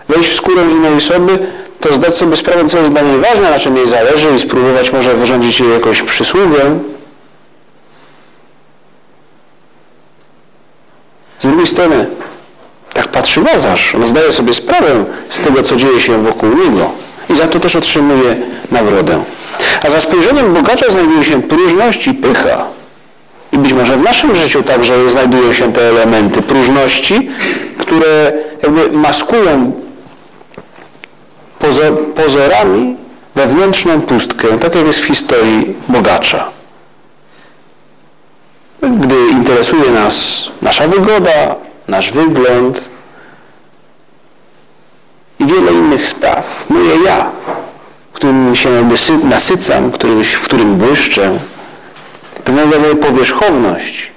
Wejść 0.09 0.29
w 0.29 0.35
skórę 0.35 0.61
innej 0.61 0.95
osoby, 0.95 1.39
to 1.81 1.93
zdać 1.93 2.15
sobie 2.15 2.35
sprawę, 2.35 2.65
co 2.65 2.77
jest 2.77 2.91
dla 2.91 3.01
niej 3.01 3.17
ważne, 3.17 3.49
na 3.49 3.59
czym 3.59 3.77
jej 3.77 3.87
zależy 3.87 4.27
i 4.35 4.39
spróbować 4.39 4.93
może 4.93 5.13
wyrządzić 5.13 5.59
jej 5.59 5.71
jakąś 5.71 6.01
przysługę. 6.01 6.79
Z 11.39 11.43
drugiej 11.43 11.67
strony, 11.67 12.07
tak 12.93 13.07
patrzy 13.07 13.41
Łazarz. 13.41 13.95
On 13.95 14.05
zdaje 14.05 14.31
sobie 14.31 14.53
sprawę 14.53 15.05
z 15.29 15.39
tego, 15.39 15.63
co 15.63 15.75
dzieje 15.75 15.99
się 15.99 16.23
wokół 16.23 16.49
niego 16.49 16.91
i 17.29 17.35
za 17.35 17.47
to 17.47 17.59
też 17.59 17.75
otrzymuje 17.75 18.35
nagrodę. 18.71 19.23
A 19.83 19.89
za 19.89 20.01
spojrzeniem 20.01 20.53
bogacza 20.53 20.91
znajduje 20.91 21.23
się 21.23 21.41
próżność 21.41 22.07
i 22.07 22.13
pycha. 22.13 22.65
I 23.51 23.57
być 23.57 23.73
może 23.73 23.97
w 23.97 24.01
naszym 24.01 24.35
życiu 24.35 24.63
także 24.63 25.09
znajdują 25.09 25.53
się 25.53 25.73
te 25.73 25.89
elementy 25.89 26.41
próżności, 26.41 27.29
które 27.77 28.33
jakby 28.63 28.91
maskują 28.91 29.71
pozorami 32.15 32.95
wewnętrzną 33.35 34.01
pustkę, 34.01 34.59
tak 34.59 34.75
jak 34.75 34.85
jest 34.85 34.99
w 34.99 35.05
historii 35.05 35.75
bogacza. 35.87 36.47
Gdy 38.81 39.15
interesuje 39.31 39.91
nas 39.91 40.47
nasza 40.61 40.87
wygoda, 40.87 41.55
nasz 41.87 42.11
wygląd 42.11 42.89
i 45.39 45.45
wiele 45.45 45.71
innych 45.71 46.05
spraw. 46.07 46.65
Moje 46.69 46.95
ja, 47.05 47.31
którym 48.13 48.55
się 48.55 48.69
nasycam, 49.23 49.91
w 49.91 50.43
którym 50.43 50.75
błyszczę, 50.75 51.39
pewnego 52.43 52.71
rodzaju 52.71 52.95
powierzchowność. 52.95 54.11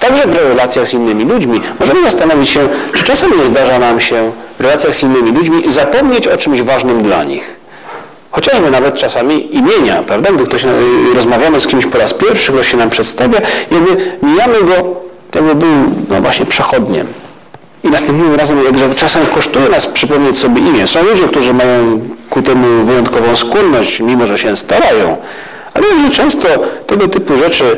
Także 0.00 0.26
w 0.26 0.34
relacjach 0.34 0.86
z 0.86 0.94
innymi 0.94 1.24
ludźmi 1.24 1.60
możemy 1.80 2.02
zastanowić 2.02 2.48
się, 2.48 2.68
czy 2.94 3.04
czasem 3.04 3.38
nie 3.38 3.46
zdarza 3.46 3.78
nam 3.78 4.00
się 4.00 4.32
w 4.58 4.60
relacjach 4.60 4.94
z 4.94 5.02
innymi 5.02 5.32
ludźmi 5.32 5.70
zapomnieć 5.70 6.26
o 6.26 6.36
czymś 6.36 6.62
ważnym 6.62 7.02
dla 7.02 7.24
nich. 7.24 7.56
Chociażby 8.30 8.70
nawet 8.70 8.94
czasami 8.94 9.56
imienia, 9.56 10.02
prawda? 10.02 10.32
Gdy 10.32 10.44
ktoś, 10.44 10.64
rozmawiamy 11.14 11.60
z 11.60 11.66
kimś 11.66 11.86
po 11.86 11.98
raz 11.98 12.14
pierwszy, 12.14 12.52
ktoś 12.52 12.70
się 12.70 12.76
nam 12.76 12.90
przedstawia, 12.90 13.40
jakby 13.70 13.96
mijamy 14.22 14.62
go 14.62 15.06
jakby 15.36 15.54
był 15.54 15.68
no 16.08 16.20
właśnie 16.20 16.46
przechodniem. 16.46 17.06
I 17.84 17.90
następnym 17.90 18.34
razem, 18.34 18.64
jakże 18.64 18.94
czasem 18.94 19.26
kosztuje 19.26 19.68
nas 19.68 19.86
przypomnieć 19.86 20.38
sobie 20.38 20.60
imię. 20.60 20.86
Są 20.86 21.02
ludzie, 21.02 21.28
którzy 21.28 21.54
mają 21.54 22.00
ku 22.30 22.42
temu 22.42 22.84
wyjątkową 22.84 23.36
skłonność, 23.36 24.00
mimo 24.00 24.26
że 24.26 24.38
się 24.38 24.56
starają. 24.56 25.16
Ale 25.74 25.86
jakże 25.88 26.10
często 26.16 26.48
tego 26.86 27.08
typu 27.08 27.36
rzeczy, 27.36 27.76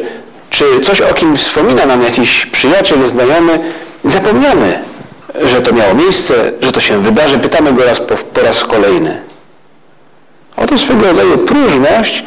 czy 0.51 0.65
coś 0.81 1.01
o 1.01 1.15
kim 1.15 1.37
wspomina 1.37 1.87
nam 1.87 2.03
jakiś 2.03 2.47
przyjaciel, 2.47 3.07
znajomy, 3.07 3.59
zapomniamy, 4.05 4.79
że 5.45 5.61
to 5.61 5.73
miało 5.73 5.95
miejsce, 5.95 6.53
że 6.61 6.73
to 6.73 6.81
się 6.81 7.03
wydarzy, 7.03 7.39
pytamy 7.39 7.73
go 7.73 7.85
raz 7.85 8.01
po, 8.01 8.15
po 8.15 8.41
raz 8.41 8.65
kolejny. 8.65 9.21
Oto 10.57 10.79
swego 10.79 11.07
rodzaju 11.07 11.39
próżność, 11.39 12.25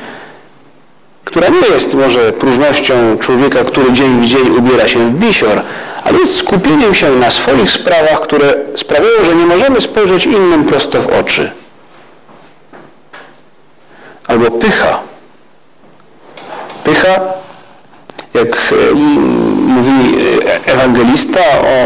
która 1.26 1.48
nie 1.50 1.68
jest 1.74 1.94
może 1.94 2.32
próżnością 2.32 3.18
człowieka, 3.18 3.64
który 3.64 3.94
dzień 3.94 4.22
w 4.22 4.26
dzień 4.26 4.50
ubiera 4.58 4.88
się 4.88 5.10
w 5.10 5.20
bisior, 5.20 5.62
ale 6.04 6.20
jest 6.20 6.38
skupieniem 6.38 6.96
się 6.96 7.10
na 7.10 7.32
swoich 7.32 7.72
sprawach, 7.72 8.22
które 8.22 8.54
sprawiają, 8.76 9.26
że 9.26 9.36
nie 9.36 9.46
możemy 9.46 9.82
spojrzeć 9.82 10.26
innym 10.26 10.66
prosto 10.66 11.02
w 11.02 11.08
oczy. 11.08 11.52
Albo 14.28 14.52
pycha. 14.52 15.00
Pycha, 16.84 17.20
jak 18.34 18.74
mówi 19.72 20.16
e, 20.48 20.74
ewangelista 20.74 21.40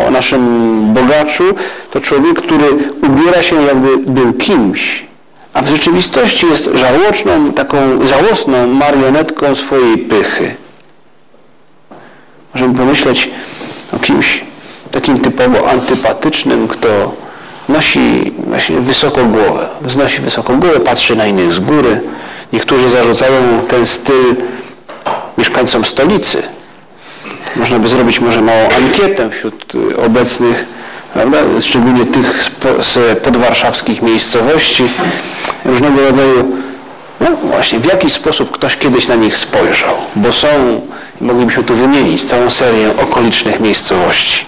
o 0.07 0.11
naszym 0.11 0.93
bogaczu, 0.93 1.43
to 1.91 1.99
człowiek, 1.99 2.41
który 2.41 2.65
ubiera 3.01 3.41
się 3.41 3.61
jakby 3.61 3.97
był 3.97 4.33
kimś, 4.33 5.05
a 5.53 5.61
w 5.61 5.67
rzeczywistości 5.67 6.47
jest 6.47 6.69
żałosną, 6.73 7.53
taką 7.53 7.77
żałosną 8.05 8.67
marionetką 8.67 9.55
swojej 9.55 9.97
pychy. 9.97 10.55
Możemy 12.53 12.75
pomyśleć 12.75 13.29
o 13.93 13.99
kimś 13.99 14.43
takim 14.91 15.19
typowo 15.19 15.69
antypatycznym, 15.69 16.67
kto 16.67 17.11
nosi 17.69 18.33
właśnie 18.47 18.79
wysoko 18.79 19.23
głowę, 19.23 19.67
wznosi 19.81 20.21
wysoko 20.21 20.53
głowę, 20.53 20.79
patrzy 20.79 21.15
na 21.15 21.27
innych 21.27 21.53
z 21.53 21.59
góry. 21.59 22.01
Niektórzy 22.53 22.89
zarzucają 22.89 23.41
ten 23.67 23.85
styl 23.85 24.35
mieszkańcom 25.37 25.85
stolicy. 25.85 26.43
Można 27.55 27.79
by 27.79 27.87
zrobić 27.87 28.19
może 28.19 28.41
małą 28.41 28.69
ankietę 28.69 29.29
wśród 29.29 29.73
obecnych 30.05 30.65
prawda? 31.15 31.37
szczególnie 31.61 32.05
tych 32.05 32.43
z 32.79 33.19
podwarszawskich 33.19 34.01
miejscowości, 34.01 34.83
różnego 35.65 36.01
rodzaju, 36.01 36.57
no 37.19 37.27
właśnie, 37.43 37.79
w 37.79 37.85
jaki 37.85 38.09
sposób 38.09 38.51
ktoś 38.51 38.77
kiedyś 38.77 39.07
na 39.07 39.15
nich 39.15 39.37
spojrzał, 39.37 39.95
bo 40.15 40.31
są, 40.31 40.47
moglibyśmy 41.21 41.63
tu 41.63 41.75
wymienić 41.75 42.25
całą 42.25 42.49
serię 42.49 42.89
okolicznych 43.01 43.59
miejscowości. 43.59 44.45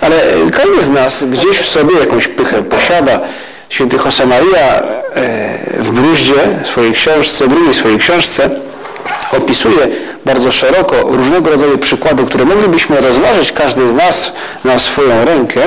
Ale 0.00 0.16
każdy 0.52 0.82
z 0.82 0.90
nas 0.90 1.24
gdzieś 1.24 1.58
w 1.58 1.68
sobie 1.68 1.98
jakąś 2.00 2.28
pychę 2.28 2.62
posiada. 2.62 3.20
Święty 3.68 3.96
Josemaria 3.96 4.58
e, 4.58 4.82
w 5.78 5.90
Bruździe, 5.90 6.34
w 6.64 6.66
swojej 6.68 6.92
książce, 6.92 7.48
drugiej 7.48 7.74
swojej 7.74 7.98
książce, 7.98 8.50
opisuje 9.32 9.88
bardzo 10.24 10.50
szeroko 10.50 11.02
różnego 11.02 11.50
rodzaju 11.50 11.78
przykłady, 11.78 12.24
które 12.24 12.44
moglibyśmy 12.44 13.00
rozważyć 13.00 13.52
każdy 13.52 13.88
z 13.88 13.94
nas 13.94 14.32
na 14.64 14.78
swoją 14.78 15.24
rękę, 15.24 15.60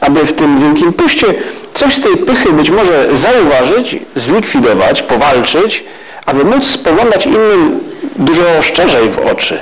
aby 0.00 0.26
w 0.26 0.32
tym 0.32 0.58
Wielkim 0.58 0.92
Puście 0.92 1.26
coś 1.74 1.94
z 1.94 2.00
tej 2.00 2.16
pychy 2.16 2.52
być 2.52 2.70
może 2.70 3.08
zauważyć, 3.12 3.98
zlikwidować, 4.16 5.02
powalczyć, 5.02 5.84
aby 6.26 6.44
móc 6.44 6.64
spoglądać 6.64 7.26
innym 7.26 7.80
dużo 8.16 8.62
szczerzej 8.62 9.10
w 9.10 9.18
oczy. 9.18 9.60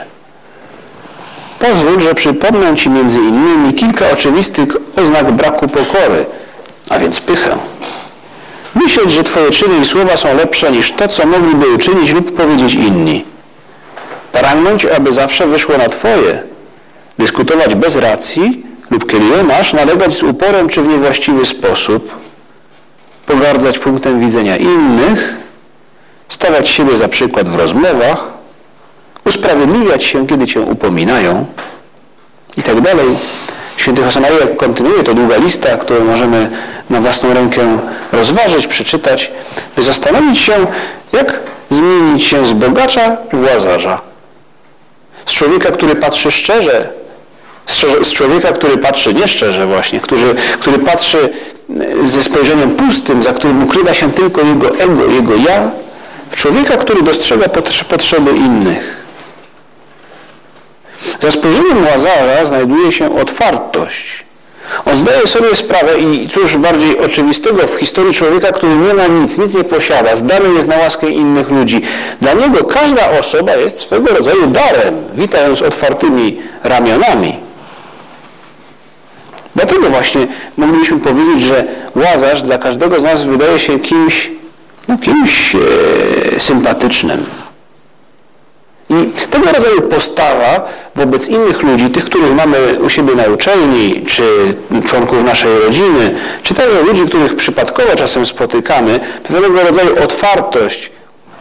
Pozwól, 1.58 2.00
że 2.00 2.14
przypomnę 2.14 2.76
Ci 2.76 2.90
między 2.90 3.18
innymi 3.18 3.74
kilka 3.74 4.10
oczywistych 4.10 4.68
oznak 4.96 5.32
braku 5.32 5.68
pokory, 5.68 6.26
a 6.88 6.98
więc 6.98 7.20
pychę. 7.20 7.56
Myśleć, 8.74 9.10
że 9.12 9.22
Twoje 9.22 9.50
czyny 9.50 9.78
i 9.82 9.86
słowa 9.86 10.16
są 10.16 10.36
lepsze 10.36 10.72
niż 10.72 10.92
to, 10.92 11.08
co 11.08 11.26
mogliby 11.26 11.68
uczynić 11.68 12.12
lub 12.12 12.36
powiedzieć 12.36 12.74
inni. 12.74 13.24
Pragnąć, 14.32 14.86
aby 14.86 15.12
zawsze 15.12 15.46
wyszło 15.46 15.78
na 15.78 15.88
Twoje. 15.88 16.42
Dyskutować 17.18 17.74
bez 17.74 17.96
racji 17.96 18.62
lub 18.90 19.10
kiedy 19.10 19.26
ją 19.26 19.42
masz, 19.42 19.72
nalegać 19.72 20.14
z 20.14 20.22
uporem 20.22 20.68
czy 20.68 20.82
w 20.82 20.88
niewłaściwy 20.88 21.46
sposób. 21.46 22.10
Pogardzać 23.26 23.78
punktem 23.78 24.20
widzenia 24.20 24.56
innych. 24.56 25.34
Stawiać 26.28 26.68
siebie 26.68 26.96
za 26.96 27.08
przykład 27.08 27.48
w 27.48 27.56
rozmowach. 27.56 28.32
Usprawiedliwiać 29.24 30.04
się, 30.04 30.26
kiedy 30.26 30.46
Cię 30.46 30.60
upominają. 30.60 31.46
I 32.56 32.62
tak 32.62 32.80
dalej. 32.80 33.06
Święty 33.76 34.02
Josemaria 34.02 34.46
kontynuuje 34.56 35.02
to 35.02 35.14
długa 35.14 35.36
lista, 35.36 35.76
którą 35.76 36.04
możemy 36.04 36.50
na 36.90 37.00
własną 37.00 37.34
rękę 37.34 37.78
rozważyć, 38.12 38.66
przeczytać, 38.66 39.32
by 39.76 39.82
zastanowić 39.82 40.38
się, 40.38 40.66
jak 41.12 41.40
zmienić 41.70 42.24
się 42.24 42.46
z 42.46 42.52
bogacza 42.52 43.16
w 43.32 43.42
łazarza. 43.42 44.07
Z 45.28 45.32
człowieka, 45.32 45.70
który 45.70 45.94
patrzy 45.96 46.30
szczerze, 46.30 46.88
z 48.02 48.12
człowieka, 48.12 48.52
który 48.52 48.78
patrzy 48.78 49.14
nieszczerze 49.14 49.66
właśnie, 49.66 50.00
który, 50.00 50.34
który 50.60 50.78
patrzy 50.78 51.28
e, 52.02 52.06
ze 52.06 52.22
spojrzeniem 52.22 52.70
pustym, 52.70 53.22
za 53.22 53.32
którym 53.32 53.64
ukrywa 53.64 53.94
się 53.94 54.12
tylko 54.12 54.42
jego 54.42 54.78
ego, 54.78 55.06
jego 55.06 55.36
ja, 55.36 55.70
w 56.30 56.36
człowieka, 56.36 56.76
który 56.76 57.02
dostrzega 57.02 57.48
potrzeby 57.88 58.30
innych. 58.30 58.96
Za 61.20 61.30
spojrzeniem 61.30 61.86
Łazarza 61.86 62.44
znajduje 62.44 62.92
się 62.92 63.20
otwartość. 63.20 64.27
On 64.86 64.96
zdaje 64.96 65.26
sobie 65.26 65.56
sprawę 65.56 65.98
i 65.98 66.28
cóż 66.28 66.56
bardziej 66.56 66.98
oczywistego 66.98 67.66
w 67.66 67.74
historii 67.74 68.14
człowieka, 68.14 68.52
który 68.52 68.76
nie 68.76 68.94
ma 68.94 69.06
nic, 69.06 69.38
nic 69.38 69.54
nie 69.54 69.64
posiada, 69.64 70.14
zdany 70.14 70.54
jest 70.54 70.68
na 70.68 70.76
łaskę 70.76 71.10
innych 71.10 71.50
ludzi. 71.50 71.82
Dla 72.20 72.32
niego 72.32 72.64
każda 72.64 73.10
osoba 73.10 73.56
jest 73.56 73.78
swego 73.78 74.14
rodzaju 74.14 74.46
darem, 74.46 74.94
witając 75.14 75.62
otwartymi 75.62 76.40
ramionami. 76.64 77.36
Dlatego 79.56 79.90
właśnie 79.90 80.26
moglibyśmy 80.56 81.00
powiedzieć, 81.00 81.42
że 81.44 81.64
Łazarz 81.94 82.42
dla 82.42 82.58
każdego 82.58 83.00
z 83.00 83.04
nas 83.04 83.22
wydaje 83.22 83.58
się 83.58 83.80
kimś, 83.80 84.30
no 84.88 84.98
kimś 84.98 85.54
e, 85.54 86.40
sympatycznym. 86.40 87.26
I 88.90 89.10
tego 89.30 89.52
rodzaju 89.52 89.82
postawa 89.82 90.68
wobec 90.96 91.28
innych 91.28 91.62
ludzi, 91.62 91.90
tych, 91.90 92.04
których 92.04 92.34
mamy 92.34 92.58
u 92.84 92.88
siebie 92.88 93.14
na 93.14 93.24
uczelni, 93.24 94.02
czy 94.06 94.22
członków 94.88 95.24
naszej 95.24 95.58
rodziny, 95.58 96.14
czy 96.42 96.54
także 96.54 96.82
ludzi, 96.82 97.02
których 97.02 97.36
przypadkowo 97.36 97.96
czasem 97.96 98.26
spotykamy, 98.26 99.00
pewnego 99.22 99.62
rodzaju 99.62 100.02
otwartość, 100.04 100.90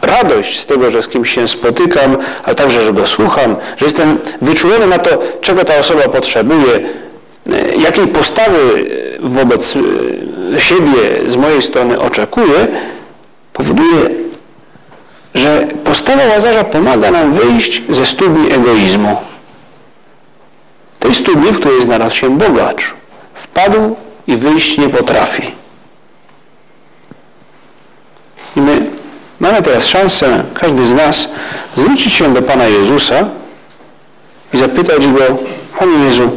radość 0.02 0.60
z 0.60 0.66
tego, 0.66 0.90
że 0.90 1.02
z 1.02 1.08
kimś 1.08 1.34
się 1.34 1.48
spotykam, 1.48 2.16
ale 2.44 2.54
także, 2.54 2.82
że 2.82 2.92
go 2.92 3.06
słucham, 3.06 3.56
że 3.76 3.84
jestem 3.84 4.18
wyczulony 4.42 4.86
na 4.86 4.98
to, 4.98 5.18
czego 5.40 5.64
ta 5.64 5.76
osoba 5.76 6.02
potrzebuje, 6.02 6.80
e, 7.52 7.76
jakiej 7.76 8.06
postawy 8.06 8.84
wobec 9.20 9.74
e, 9.76 10.60
siebie 10.60 11.00
z 11.26 11.36
mojej 11.36 11.62
strony 11.62 12.00
oczekuje, 12.00 12.66
powoduje, 13.52 14.10
że 15.34 15.66
postawa 15.88 16.26
Łazarza 16.26 16.64
pomaga 16.64 17.10
nam 17.10 17.32
wyjść 17.32 17.82
ze 17.90 18.06
studni 18.06 18.52
egoizmu. 18.52 19.16
Tej 20.98 21.14
studni, 21.14 21.52
w 21.52 21.60
której 21.60 21.82
znalazł 21.82 22.16
się 22.16 22.38
bogacz. 22.38 22.94
Wpadł 23.34 23.96
i 24.26 24.36
wyjść 24.36 24.78
nie 24.78 24.88
potrafi. 24.88 25.42
I 28.56 28.60
my 28.60 28.86
mamy 29.40 29.62
teraz 29.62 29.86
szansę, 29.86 30.44
każdy 30.54 30.84
z 30.84 30.92
nas, 30.92 31.28
zwrócić 31.76 32.12
się 32.12 32.34
do 32.34 32.42
Pana 32.42 32.64
Jezusa 32.66 33.28
i 34.54 34.58
zapytać 34.58 35.06
Go, 35.06 35.38
Panie 35.78 36.04
Jezu, 36.04 36.30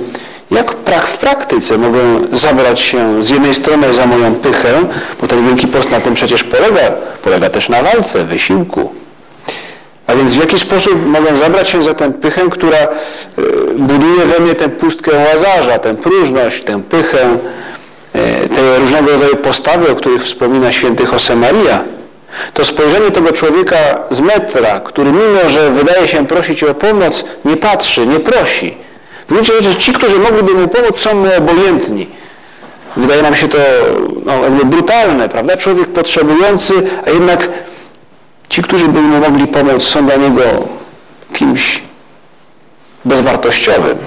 jak 0.52 0.72
w 1.08 1.18
praktyce 1.18 1.78
mogę 1.78 2.00
zabrać 2.34 2.80
się 2.80 3.24
z 3.24 3.30
jednej 3.30 3.56
strony 3.56 3.94
za 3.94 4.06
moją 4.06 4.36
pychę, 4.36 4.82
bo 5.22 5.28
ten 5.28 5.48
Wielki 5.48 5.68
Post 5.68 5.92
na 5.92 6.02
tym 6.02 6.14
przecież 6.14 6.44
polega, 6.44 6.92
polega 7.22 7.50
też 7.50 7.70
na 7.70 7.84
walce, 7.84 8.24
wysiłku. 8.24 9.01
A 10.12 10.16
więc 10.16 10.34
w 10.34 10.40
jaki 10.40 10.60
sposób 10.60 11.06
mogę 11.06 11.38
zabrać 11.38 11.70
się 11.70 11.84
za 11.84 11.94
tę 11.94 12.14
pychę, 12.14 12.42
która 12.52 12.78
e, 12.78 12.88
buduje 13.76 14.26
we 14.26 14.40
mnie 14.40 14.56
tę 14.56 14.70
pustkę 14.70 15.12
łazarza, 15.32 15.80
tę 15.80 15.96
próżność, 15.96 16.64
tę 16.64 16.84
pychę, 16.84 17.38
e, 18.14 18.50
te 18.50 18.80
różnego 18.80 19.12
rodzaju 19.12 19.36
postawy, 19.36 19.92
o 19.92 19.96
których 19.96 20.24
wspomina 20.24 20.72
święty 20.72 21.04
Josemaria. 21.12 21.84
To 22.54 22.66
spojrzenie 22.66 23.12
tego 23.12 23.32
człowieka 23.32 23.78
z 24.10 24.20
metra, 24.20 24.80
który 24.80 25.12
mimo, 25.12 25.50
że 25.50 25.72
wydaje 25.72 26.08
się 26.08 26.28
prosić 26.28 26.64
o 26.64 26.74
pomoc, 26.74 27.26
nie 27.46 27.58
patrzy, 27.58 28.08
nie 28.08 28.20
prosi 28.20 28.78
w 29.32 29.34
gruncie 29.34 29.54
rzeczy 29.62 29.76
ci, 29.76 29.94
którzy 29.94 30.20
mogliby 30.20 30.54
mu 30.54 30.68
pomóc, 30.68 31.00
są 31.00 31.16
mu 31.16 31.28
obojętni. 31.38 32.08
Wydaje 32.98 33.22
nam 33.22 33.36
się 33.36 33.48
to 33.48 33.58
no, 34.26 34.66
brutalne, 34.66 35.30
prawda? 35.30 35.58
Człowiek 35.58 35.88
potrzebujący, 35.88 36.74
a 37.06 37.10
jednak 37.10 37.50
ci, 38.52 38.62
którzy 38.62 38.88
by 38.88 39.02
mu 39.02 39.20
mogli 39.20 39.48
pomóc, 39.48 39.84
są 39.84 40.06
dla 40.06 40.16
niego 40.16 40.42
kimś 41.34 41.82
bezwartościowym. 43.06 43.98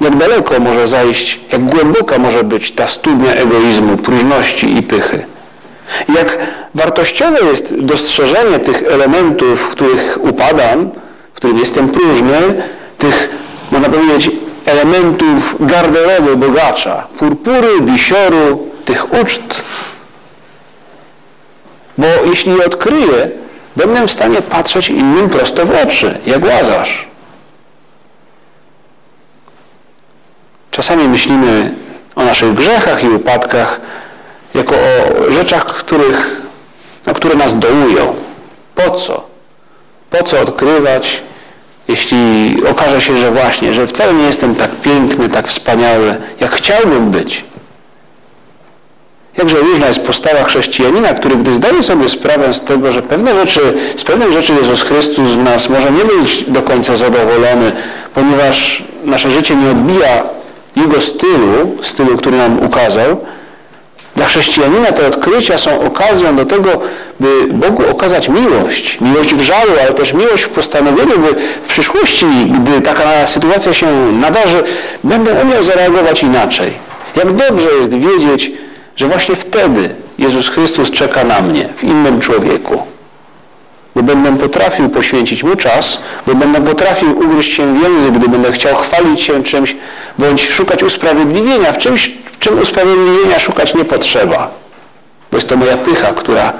Jak 0.00 0.16
daleko 0.16 0.60
może 0.60 0.86
zajść, 0.86 1.40
jak 1.52 1.64
głęboka 1.64 2.18
może 2.18 2.44
być 2.44 2.72
ta 2.72 2.86
studnia 2.86 3.34
egoizmu, 3.34 3.96
próżności 3.96 4.78
i 4.78 4.82
pychy. 4.82 5.26
Jak 6.16 6.38
wartościowe 6.74 7.38
jest 7.40 7.74
dostrzeżenie 7.74 8.58
tych 8.58 8.82
elementów, 8.82 9.60
w 9.60 9.68
których 9.68 10.18
upadam, 10.20 10.90
w 11.32 11.36
którym 11.36 11.58
jestem 11.58 11.88
próżny, 11.88 12.62
tych 12.98 13.28
można 13.70 13.88
powiedzieć, 13.88 14.30
elementów 14.66 15.56
garderoby 15.60 16.36
bogacza, 16.36 17.06
purpury, 17.18 17.80
bisioru, 17.80 18.70
tych 18.84 19.20
uczt. 19.22 19.64
Bo 21.98 22.06
jeśli 22.24 22.56
je 22.56 22.66
odkryję, 22.66 23.30
będę 23.76 24.06
w 24.06 24.10
stanie 24.10 24.42
patrzeć 24.42 24.90
innym 24.90 25.30
prosto 25.30 25.66
w 25.66 25.70
oczy, 25.84 26.18
jak 26.26 26.44
Łazarz. 26.44 27.06
Czasami 30.70 31.08
myślimy 31.08 31.74
o 32.16 32.24
naszych 32.24 32.54
grzechach 32.54 33.04
i 33.04 33.08
upadkach 33.08 33.80
jako 34.54 34.74
o 34.74 35.32
rzeczach, 35.32 35.66
których, 35.66 36.42
no, 37.06 37.14
które 37.14 37.34
nas 37.34 37.58
dołują. 37.58 38.14
Po 38.74 38.90
co? 38.90 39.26
Po 40.10 40.22
co 40.22 40.40
odkrywać 40.40 41.22
jeśli 41.88 42.56
okaże 42.70 43.00
się, 43.00 43.18
że 43.18 43.30
właśnie, 43.30 43.74
że 43.74 43.86
wcale 43.86 44.14
nie 44.14 44.24
jestem 44.24 44.54
tak 44.54 44.70
piękny, 44.70 45.28
tak 45.28 45.48
wspaniały, 45.48 46.16
jak 46.40 46.50
chciałbym 46.50 47.10
być. 47.10 47.44
Jakże 49.38 49.58
różna 49.58 49.86
jest 49.86 50.00
postawa 50.00 50.44
chrześcijanina, 50.44 51.08
który 51.08 51.36
gdy 51.36 51.52
zdaje 51.52 51.82
sobie 51.82 52.08
sprawę 52.08 52.54
z 52.54 52.60
tego, 52.60 52.92
że 52.92 53.02
pewne 53.02 53.34
rzeczy, 53.34 53.60
z 53.96 54.04
pewnych 54.04 54.32
rzeczy 54.32 54.52
Jezus 54.52 54.82
Chrystus 54.82 55.28
w 55.28 55.38
nas 55.38 55.68
może 55.68 55.90
nie 55.90 56.04
być 56.04 56.44
do 56.44 56.62
końca 56.62 56.96
zadowolony, 56.96 57.72
ponieważ 58.14 58.82
nasze 59.04 59.30
życie 59.30 59.54
nie 59.54 59.70
odbija 59.70 60.22
Jego 60.76 61.00
stylu, 61.00 61.76
stylu, 61.82 62.16
który 62.16 62.36
nam 62.36 62.66
ukazał, 62.66 63.16
dla 64.16 64.26
chrześcijanina 64.26 64.92
te 64.92 65.06
odkrycia 65.06 65.58
są 65.58 65.80
okazją 65.80 66.36
do 66.36 66.46
tego, 66.46 66.80
by 67.20 67.46
Bogu 67.50 67.82
okazać 67.90 68.28
miłość. 68.28 69.00
Miłość 69.00 69.34
w 69.34 69.40
żalu, 69.42 69.72
ale 69.80 69.92
też 69.92 70.12
miłość 70.12 70.42
w 70.42 70.48
postanowieniu, 70.48 71.18
by 71.18 71.34
w 71.64 71.68
przyszłości, 71.68 72.26
gdy 72.60 72.80
taka 72.80 73.26
sytuacja 73.26 73.72
się 73.72 74.12
nadarzy, 74.12 74.62
będę 75.04 75.32
umiał 75.34 75.62
zareagować 75.62 76.22
inaczej. 76.22 76.72
Jak 77.16 77.32
dobrze 77.32 77.68
jest 77.80 77.94
wiedzieć, 77.94 78.52
że 78.96 79.06
właśnie 79.06 79.36
wtedy 79.36 79.94
Jezus 80.18 80.48
Chrystus 80.48 80.90
czeka 80.90 81.24
na 81.24 81.40
mnie, 81.40 81.68
w 81.76 81.84
innym 81.84 82.20
człowieku. 82.20 82.82
Bo 83.94 84.02
będę 84.02 84.36
potrafił 84.36 84.88
poświęcić 84.88 85.44
Mu 85.44 85.56
czas, 85.56 86.00
bo 86.26 86.34
będę 86.34 86.60
potrafił 86.60 87.18
ugryźć 87.18 87.54
się 87.54 87.74
w 87.74 87.82
język, 87.82 88.12
gdy 88.12 88.28
będę 88.28 88.52
chciał 88.52 88.76
chwalić 88.76 89.20
się 89.20 89.44
czymś, 89.44 89.76
bądź 90.18 90.48
szukać 90.48 90.82
usprawiedliwienia 90.82 91.72
w 91.72 91.78
czymś, 91.78 92.12
w 92.32 92.38
czym 92.38 92.58
usprawiedliwienia 92.58 93.38
szukać 93.38 93.74
nie 93.74 93.84
potrzeba. 93.84 94.50
Bo 95.30 95.36
jest 95.36 95.48
to 95.48 95.56
moja 95.56 95.76
pycha, 95.76 96.12
która 96.12 96.52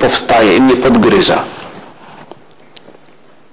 powstaje 0.00 0.56
i 0.56 0.60
mnie 0.60 0.76
podgryza. 0.76 1.42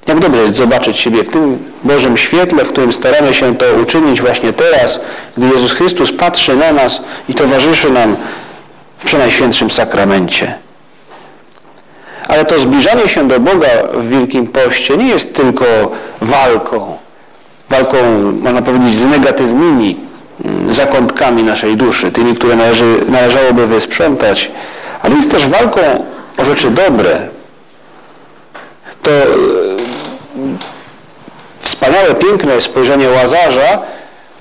Jak 0.07 0.19
dobrze 0.19 0.41
jest 0.41 0.55
zobaczyć 0.55 0.97
siebie 0.97 1.23
w 1.23 1.29
tym 1.29 1.59
Bożym 1.83 2.17
świetle, 2.17 2.63
w 2.63 2.69
którym 2.69 2.93
staramy 2.93 3.33
się 3.33 3.55
to 3.55 3.65
uczynić 3.81 4.21
właśnie 4.21 4.53
teraz, 4.53 5.01
gdy 5.37 5.47
Jezus 5.47 5.73
Chrystus 5.73 6.11
patrzy 6.11 6.55
na 6.55 6.71
nas 6.71 7.01
i 7.29 7.33
towarzyszy 7.33 7.89
nam 7.89 8.15
w 8.97 9.05
Przenajświętszym 9.05 9.71
Sakramencie. 9.71 10.55
Ale 12.27 12.45
to 12.45 12.59
zbliżanie 12.59 13.07
się 13.07 13.27
do 13.27 13.39
Boga 13.39 13.67
w 13.93 14.09
Wielkim 14.09 14.47
Poście 14.47 14.97
nie 14.97 15.07
jest 15.07 15.35
tylko 15.35 15.65
walką, 16.21 16.97
walką, 17.69 17.97
można 18.41 18.61
powiedzieć, 18.61 18.95
z 18.95 19.05
negatywnymi 19.05 19.99
mm, 20.45 20.73
zakątkami 20.73 21.43
naszej 21.43 21.77
duszy, 21.77 22.11
tymi, 22.11 22.35
które 22.35 22.55
należy, 22.55 22.97
należałoby 23.07 23.67
wysprzątać, 23.67 24.51
ale 25.01 25.15
jest 25.15 25.31
też 25.31 25.47
walką 25.47 25.81
o 26.37 26.45
rzeczy 26.45 26.69
dobre. 26.69 27.27
To 29.03 29.11
wspaniałe, 31.59 32.15
piękne 32.15 32.61
spojrzenie 32.61 33.09
Łazarza 33.09 33.81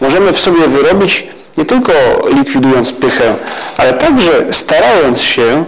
możemy 0.00 0.32
w 0.32 0.40
sobie 0.40 0.68
wyrobić 0.68 1.26
nie 1.58 1.64
tylko 1.64 1.92
likwidując 2.28 2.92
pychę, 2.92 3.34
ale 3.76 3.94
także 3.94 4.44
starając 4.50 5.20
się 5.20 5.64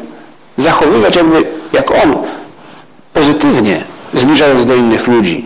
zachowywać 0.56 1.16
jakby 1.16 1.44
jak 1.72 1.90
on, 1.90 2.16
pozytywnie, 3.12 3.84
zbliżając 4.14 4.66
do 4.66 4.74
innych 4.74 5.06
ludzi. 5.06 5.44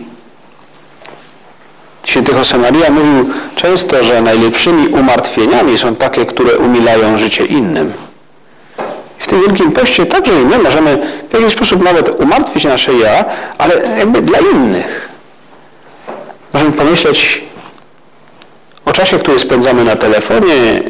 Święty 2.05 2.31
Josemaria 2.31 2.91
mówił 2.91 3.29
często, 3.55 4.03
że 4.03 4.21
najlepszymi 4.21 4.87
umartwieniami 4.87 5.77
są 5.77 5.95
takie, 5.95 6.25
które 6.25 6.57
umilają 6.57 7.17
życie 7.17 7.45
innym. 7.45 7.93
Tym 9.29 9.41
Wielkim 9.41 9.71
Poście 9.71 10.05
także 10.05 10.41
i 10.41 10.45
my 10.45 10.57
możemy 10.57 11.07
w 11.29 11.33
jakiś 11.33 11.53
sposób 11.53 11.83
nawet 11.83 12.19
umartwić 12.19 12.63
nasze 12.63 12.93
ja, 12.93 13.25
ale 13.57 13.73
jakby 13.99 14.21
dla 14.21 14.39
innych. 14.39 15.09
Możemy 16.53 16.71
pomyśleć 16.71 17.41
o 18.85 18.91
czasie, 18.91 19.19
który 19.19 19.39
spędzamy 19.39 19.83
na 19.83 19.95
telefonie, 19.95 20.83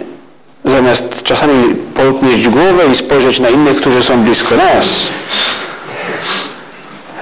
zamiast 0.65 1.23
czasami 1.23 1.75
podnieść 1.75 2.47
głowę 2.47 2.83
i 2.91 2.95
spojrzeć 2.95 3.39
na 3.39 3.49
innych, 3.49 3.77
którzy 3.77 4.03
są 4.03 4.23
blisko 4.23 4.55
nas. 4.55 5.07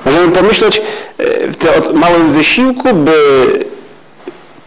Możemy 0.05 0.31
pomyśleć 0.31 0.81
e, 1.17 1.81
w 1.81 1.93
małym 1.93 2.33
wysiłku, 2.33 2.93
by 2.93 3.13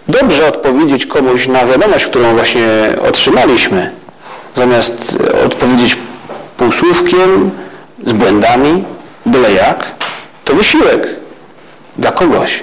dobrze 0.09 0.47
odpowiedzieć 0.47 1.07
komuś 1.07 1.49
na 1.49 1.67
wiadomość, 1.67 2.07
którą 2.07 2.35
właśnie 2.35 2.67
otrzymaliśmy, 3.09 3.91
zamiast 4.55 5.19
e, 5.35 5.45
odpowiedzieć 5.45 5.97
półsłówkiem, 6.61 7.51
z 8.07 8.13
błędami, 8.13 8.85
byle 9.27 9.53
jak, 9.53 9.87
to 10.45 10.55
wysiłek 10.55 11.09
dla 11.99 12.13
kogoś. 12.13 12.63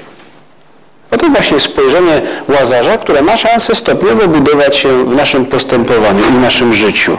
Oto 1.11 1.29
właśnie 1.29 1.59
spojrzenie 1.59 2.21
Łazarza, 2.47 2.97
które 2.97 3.21
ma 3.21 3.37
szansę 3.37 3.75
stopniowo 3.75 4.27
budować 4.27 4.75
się 4.75 5.05
w 5.05 5.15
naszym 5.15 5.45
postępowaniu 5.45 6.19
i 6.19 6.31
w 6.31 6.39
naszym 6.39 6.73
życiu. 6.73 7.17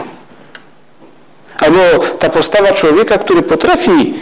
Albo 1.59 1.79
ta 2.19 2.29
postawa 2.29 2.71
człowieka, 2.71 3.17
który 3.17 3.41
potrafi 3.41 4.13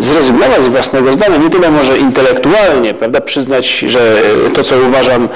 zrezygnować 0.00 0.64
z 0.64 0.66
własnego 0.66 1.12
zdania, 1.12 1.36
nie 1.36 1.50
tyle 1.50 1.70
może 1.70 1.98
intelektualnie, 1.98 2.94
prawda, 2.94 3.20
przyznać, 3.20 3.78
że 3.78 4.22
to, 4.54 4.64
co 4.64 4.76
uważam, 4.88 5.28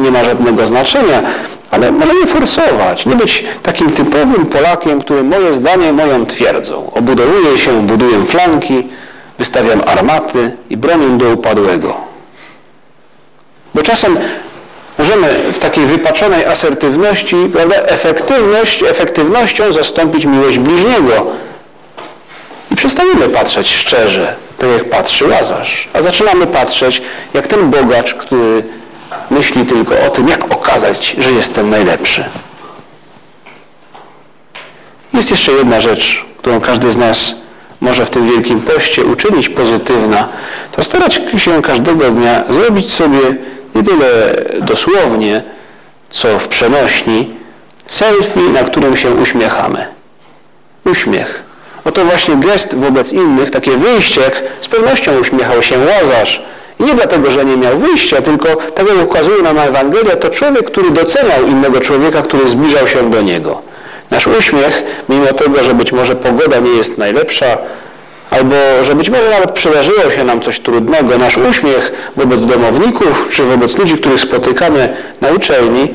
nie 0.00 0.10
ma 0.10 0.24
żadnego 0.24 0.66
znaczenia, 0.66 1.22
ale 1.70 1.92
może 1.92 2.14
nie 2.14 2.26
forsować, 2.26 3.06
nie 3.06 3.16
być 3.16 3.44
takim 3.62 3.90
typowym 3.92 4.46
Polakiem, 4.46 5.00
który 5.00 5.22
moje 5.22 5.54
zdanie 5.54 5.92
moją 5.92 6.26
twierdzą. 6.26 6.90
Obudowuję 6.94 7.58
się, 7.58 7.86
buduję 7.86 8.24
flanki, 8.24 8.86
wystawiam 9.38 9.82
armaty 9.86 10.56
i 10.70 10.76
bronię 10.76 11.18
do 11.18 11.30
upadłego. 11.30 11.94
Bo 13.74 13.82
czasem 13.82 14.18
możemy 14.98 15.28
w 15.52 15.58
takiej 15.58 15.86
wypaczonej 15.86 16.44
asertywności, 16.44 17.36
prawda, 17.52 17.76
efektywność, 17.76 18.82
efektywnością 18.82 19.72
zastąpić 19.72 20.24
miłość 20.24 20.58
bliźniego. 20.58 21.26
I 22.70 22.76
przestaniemy 22.76 23.28
patrzeć 23.28 23.68
szczerze, 23.68 24.34
tak 24.58 24.70
jak 24.70 24.84
patrzy 24.84 25.28
Łazarz, 25.28 25.88
a 25.92 26.02
zaczynamy 26.02 26.46
patrzeć 26.46 27.02
jak 27.34 27.46
ten 27.46 27.70
bogacz, 27.70 28.14
który 28.14 28.62
myśli 29.30 29.66
tylko 29.66 30.00
o 30.00 30.10
tym, 30.10 30.28
jak 30.28 30.52
okazać, 30.52 31.16
że 31.18 31.32
jestem 31.32 31.70
najlepszy. 31.70 32.24
Jest 35.14 35.30
jeszcze 35.30 35.52
jedna 35.52 35.80
rzecz, 35.80 36.26
którą 36.38 36.60
każdy 36.60 36.90
z 36.90 36.96
nas 36.96 37.34
może 37.80 38.06
w 38.06 38.10
tym 38.10 38.28
Wielkim 38.28 38.60
Poście 38.60 39.04
uczynić 39.04 39.48
pozytywna, 39.48 40.28
to 40.72 40.82
starać 40.82 41.20
się 41.36 41.62
każdego 41.62 42.10
dnia 42.10 42.44
zrobić 42.48 42.92
sobie 42.92 43.18
nie 43.74 43.82
tyle 43.82 44.34
dosłownie, 44.60 45.42
co 46.10 46.38
w 46.38 46.48
przenośni, 46.48 47.30
selfie, 47.86 48.40
na 48.40 48.62
którym 48.62 48.96
się 48.96 49.10
uśmiechamy. 49.10 49.86
Uśmiech. 50.84 51.42
Oto 51.84 52.04
właśnie 52.04 52.36
gest 52.36 52.74
wobec 52.74 53.12
innych, 53.12 53.50
takie 53.50 53.70
wyjście, 53.76 54.20
jak 54.20 54.42
z 54.60 54.68
pewnością 54.68 55.18
uśmiechał 55.18 55.62
się 55.62 55.78
Łazarz. 55.78 56.42
Nie 56.80 56.94
dlatego, 56.94 57.30
że 57.30 57.44
nie 57.44 57.56
miał 57.56 57.78
wyjścia, 57.78 58.22
tylko 58.22 58.56
tak 58.56 58.88
jak 58.88 59.10
ukazuje 59.10 59.42
nam 59.42 59.58
Ewangelia, 59.58 60.16
to 60.16 60.30
człowiek, 60.30 60.70
który 60.70 60.90
doceniał 60.90 61.46
innego 61.46 61.80
człowieka, 61.80 62.22
który 62.22 62.48
zbliżał 62.48 62.86
się 62.86 63.10
do 63.10 63.22
niego. 63.22 63.62
Nasz 64.10 64.26
uśmiech, 64.26 64.82
mimo 65.08 65.26
tego, 65.26 65.64
że 65.64 65.74
być 65.74 65.92
może 65.92 66.16
pogoda 66.16 66.58
nie 66.58 66.70
jest 66.70 66.98
najlepsza, 66.98 67.46
albo 68.30 68.54
że 68.82 68.94
być 68.94 69.10
może 69.10 69.30
nawet 69.30 69.50
przydarzyło 69.50 70.10
się 70.10 70.24
nam 70.24 70.40
coś 70.40 70.60
trudnego, 70.60 71.18
nasz 71.18 71.36
uśmiech 71.36 71.92
wobec 72.16 72.44
domowników, 72.44 73.28
czy 73.32 73.44
wobec 73.44 73.78
ludzi, 73.78 73.94
których 73.94 74.20
spotykamy 74.20 74.96
na 75.20 75.28
uczelni, 75.28 75.94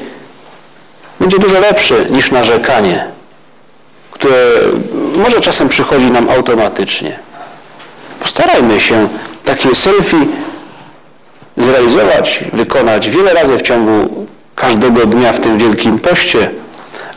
będzie 1.19 1.39
dużo 1.39 1.59
lepszy 1.59 2.05
niż 2.09 2.31
narzekanie, 2.31 3.05
które 4.11 4.35
może 5.15 5.41
czasem 5.41 5.69
przychodzi 5.69 6.11
nam 6.11 6.29
automatycznie. 6.29 7.19
Postarajmy 8.19 8.79
się 8.79 9.09
takie 9.45 9.75
selfie 9.75 10.17
zrealizować, 11.61 12.43
wykonać 12.53 13.09
wiele 13.09 13.33
razy 13.33 13.57
w 13.57 13.61
ciągu 13.61 14.25
każdego 14.55 15.05
dnia 15.05 15.33
w 15.33 15.39
tym 15.39 15.57
Wielkim 15.57 15.99
Poście, 15.99 16.49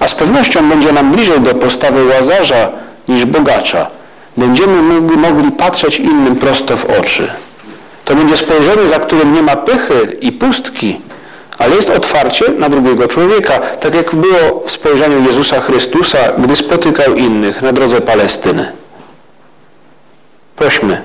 a 0.01 0.09
z 0.09 0.15
pewnością 0.15 0.69
będzie 0.69 0.93
nam 0.93 1.13
bliżej 1.13 1.41
do 1.41 1.55
postawy 1.55 2.05
Łazarza 2.05 2.69
niż 3.09 3.25
bogacza. 3.25 3.87
Będziemy 4.37 4.83
mogli, 4.83 5.17
mogli 5.17 5.53
patrzeć 5.53 6.01
innym 6.01 6.37
prosto 6.37 6.77
w 6.77 6.85
oczy. 7.01 7.31
To 8.05 8.15
będzie 8.15 8.37
spojrzenie, 8.37 8.89
za 8.89 8.99
którym 8.99 9.35
nie 9.35 9.43
ma 9.43 9.57
pychy 9.57 10.17
i 10.21 10.33
pustki, 10.33 11.01
ale 11.59 11.77
jest 11.77 11.91
otwarcie 11.91 12.45
na 12.59 12.69
drugiego 12.69 13.09
człowieka, 13.09 13.59
tak 13.59 13.95
jak 13.95 14.15
było 14.15 14.63
w 14.67 14.71
spojrzeniu 14.71 15.27
Jezusa 15.27 15.61
Chrystusa, 15.61 16.19
gdy 16.39 16.57
spotykał 16.57 17.15
innych 17.15 17.63
na 17.63 17.73
drodze 17.73 18.01
Palestyny. 18.01 18.73
Prośmy 20.57 21.03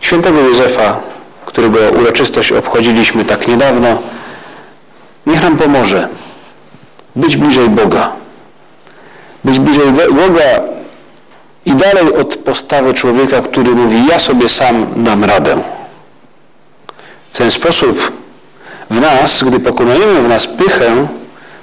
świętego 0.00 0.40
Józefa, 0.40 1.00
którego 1.56 1.78
uroczystość 2.00 2.52
obchodziliśmy 2.52 3.24
tak 3.24 3.48
niedawno, 3.48 3.98
niech 5.26 5.42
nam 5.42 5.56
pomoże 5.56 6.08
być 7.16 7.36
bliżej 7.36 7.68
Boga. 7.68 8.12
Być 9.44 9.60
bliżej 9.60 9.92
Boga 9.92 10.44
i 11.66 11.74
dalej 11.74 12.14
od 12.14 12.36
postawy 12.36 12.94
człowieka, 12.94 13.42
który 13.42 13.70
mówi, 13.70 14.06
ja 14.06 14.18
sobie 14.18 14.48
sam 14.48 14.86
dam 15.04 15.24
radę. 15.24 15.62
W 17.32 17.38
ten 17.38 17.50
sposób 17.50 18.12
w 18.90 19.00
nas, 19.00 19.44
gdy 19.44 19.60
pokonujemy 19.60 20.22
w 20.22 20.28
nas 20.28 20.46
pychę, 20.46 21.06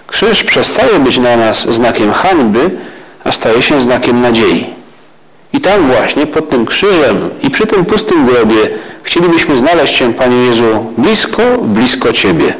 krzyż 0.07 0.43
przestaje 0.43 0.99
być 0.99 1.19
dla 1.19 1.37
nas 1.37 1.61
znakiem 1.61 2.13
hańby, 2.13 2.71
a 3.23 3.31
staje 3.31 3.61
się 3.61 3.81
znakiem 3.81 4.21
nadziei. 4.21 4.73
I 5.53 5.61
tam 5.61 5.83
właśnie, 5.83 6.27
pod 6.27 6.49
tym 6.49 6.65
krzyżem 6.65 7.29
i 7.41 7.49
przy 7.49 7.67
tym 7.67 7.85
pustym 7.85 8.25
grobie 8.25 8.69
chcielibyśmy 9.03 9.57
znaleźć 9.57 9.95
się, 9.95 10.13
Panie 10.13 10.37
Jezu, 10.37 10.93
blisko, 10.97 11.43
blisko 11.61 12.13
Ciebie. 12.13 12.53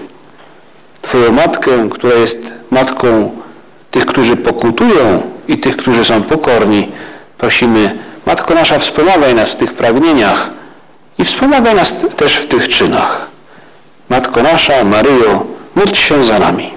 Twoją 1.01 1.32
Matkę, 1.32 1.89
która 1.91 2.15
jest 2.15 2.53
Matką 2.71 3.32
tych, 3.91 4.06
którzy 4.06 4.38
pokutują 4.38 5.21
i 5.47 5.58
tych, 5.58 5.77
którzy 5.77 6.06
są 6.06 6.23
pokorni, 6.23 6.91
prosimy, 7.38 7.97
Matko 8.25 8.53
nasza, 8.53 8.79
wspomagaj 8.79 9.36
nas 9.36 9.49
w 9.49 9.56
tych 9.56 9.73
pragnieniach 9.73 10.49
i 11.17 11.25
wspomagaj 11.25 11.75
nas 11.75 11.95
też 12.15 12.34
w 12.34 12.47
tych 12.47 12.67
czynach. 12.67 13.27
Matko 14.10 14.43
nasza, 14.43 14.84
Maryjo, 14.84 15.45
módl 15.75 15.95
się 15.95 16.23
za 16.23 16.39
nami. 16.39 16.73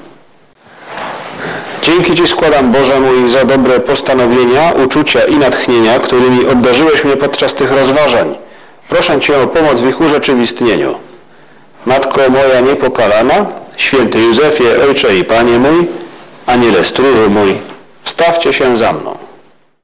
Dzięki 1.83 2.15
Ci 2.15 2.27
składam, 2.27 2.73
Boże 2.73 3.01
mój, 3.01 3.31
za 3.31 3.45
dobre 3.45 3.81
postanowienia, 3.81 4.73
uczucia 4.85 5.25
i 5.25 5.39
natchnienia, 5.39 5.99
którymi 5.99 6.47
obdarzyłeś 6.47 7.05
mnie 7.05 7.17
podczas 7.17 7.55
tych 7.55 7.73
rozważań. 7.73 8.46
Proszę 8.89 9.21
Cię 9.21 9.39
o 9.43 9.47
pomoc 9.47 9.81
w 9.81 9.89
ich 9.89 10.01
urzeczywistnieniu. 10.01 10.95
Matko 11.87 12.21
moja 12.31 12.61
niepokalana, 12.61 13.47
święty 13.77 14.19
Józefie, 14.19 14.83
Ojcze 14.89 15.17
i 15.17 15.25
Panie 15.25 15.59
mój, 15.59 15.87
Aniele 16.47 16.85
stróżu 16.85 17.31
mój, 17.31 17.59
wstawcie 18.03 18.53
się 18.53 18.77
za 18.77 18.93
mną. 18.93 19.26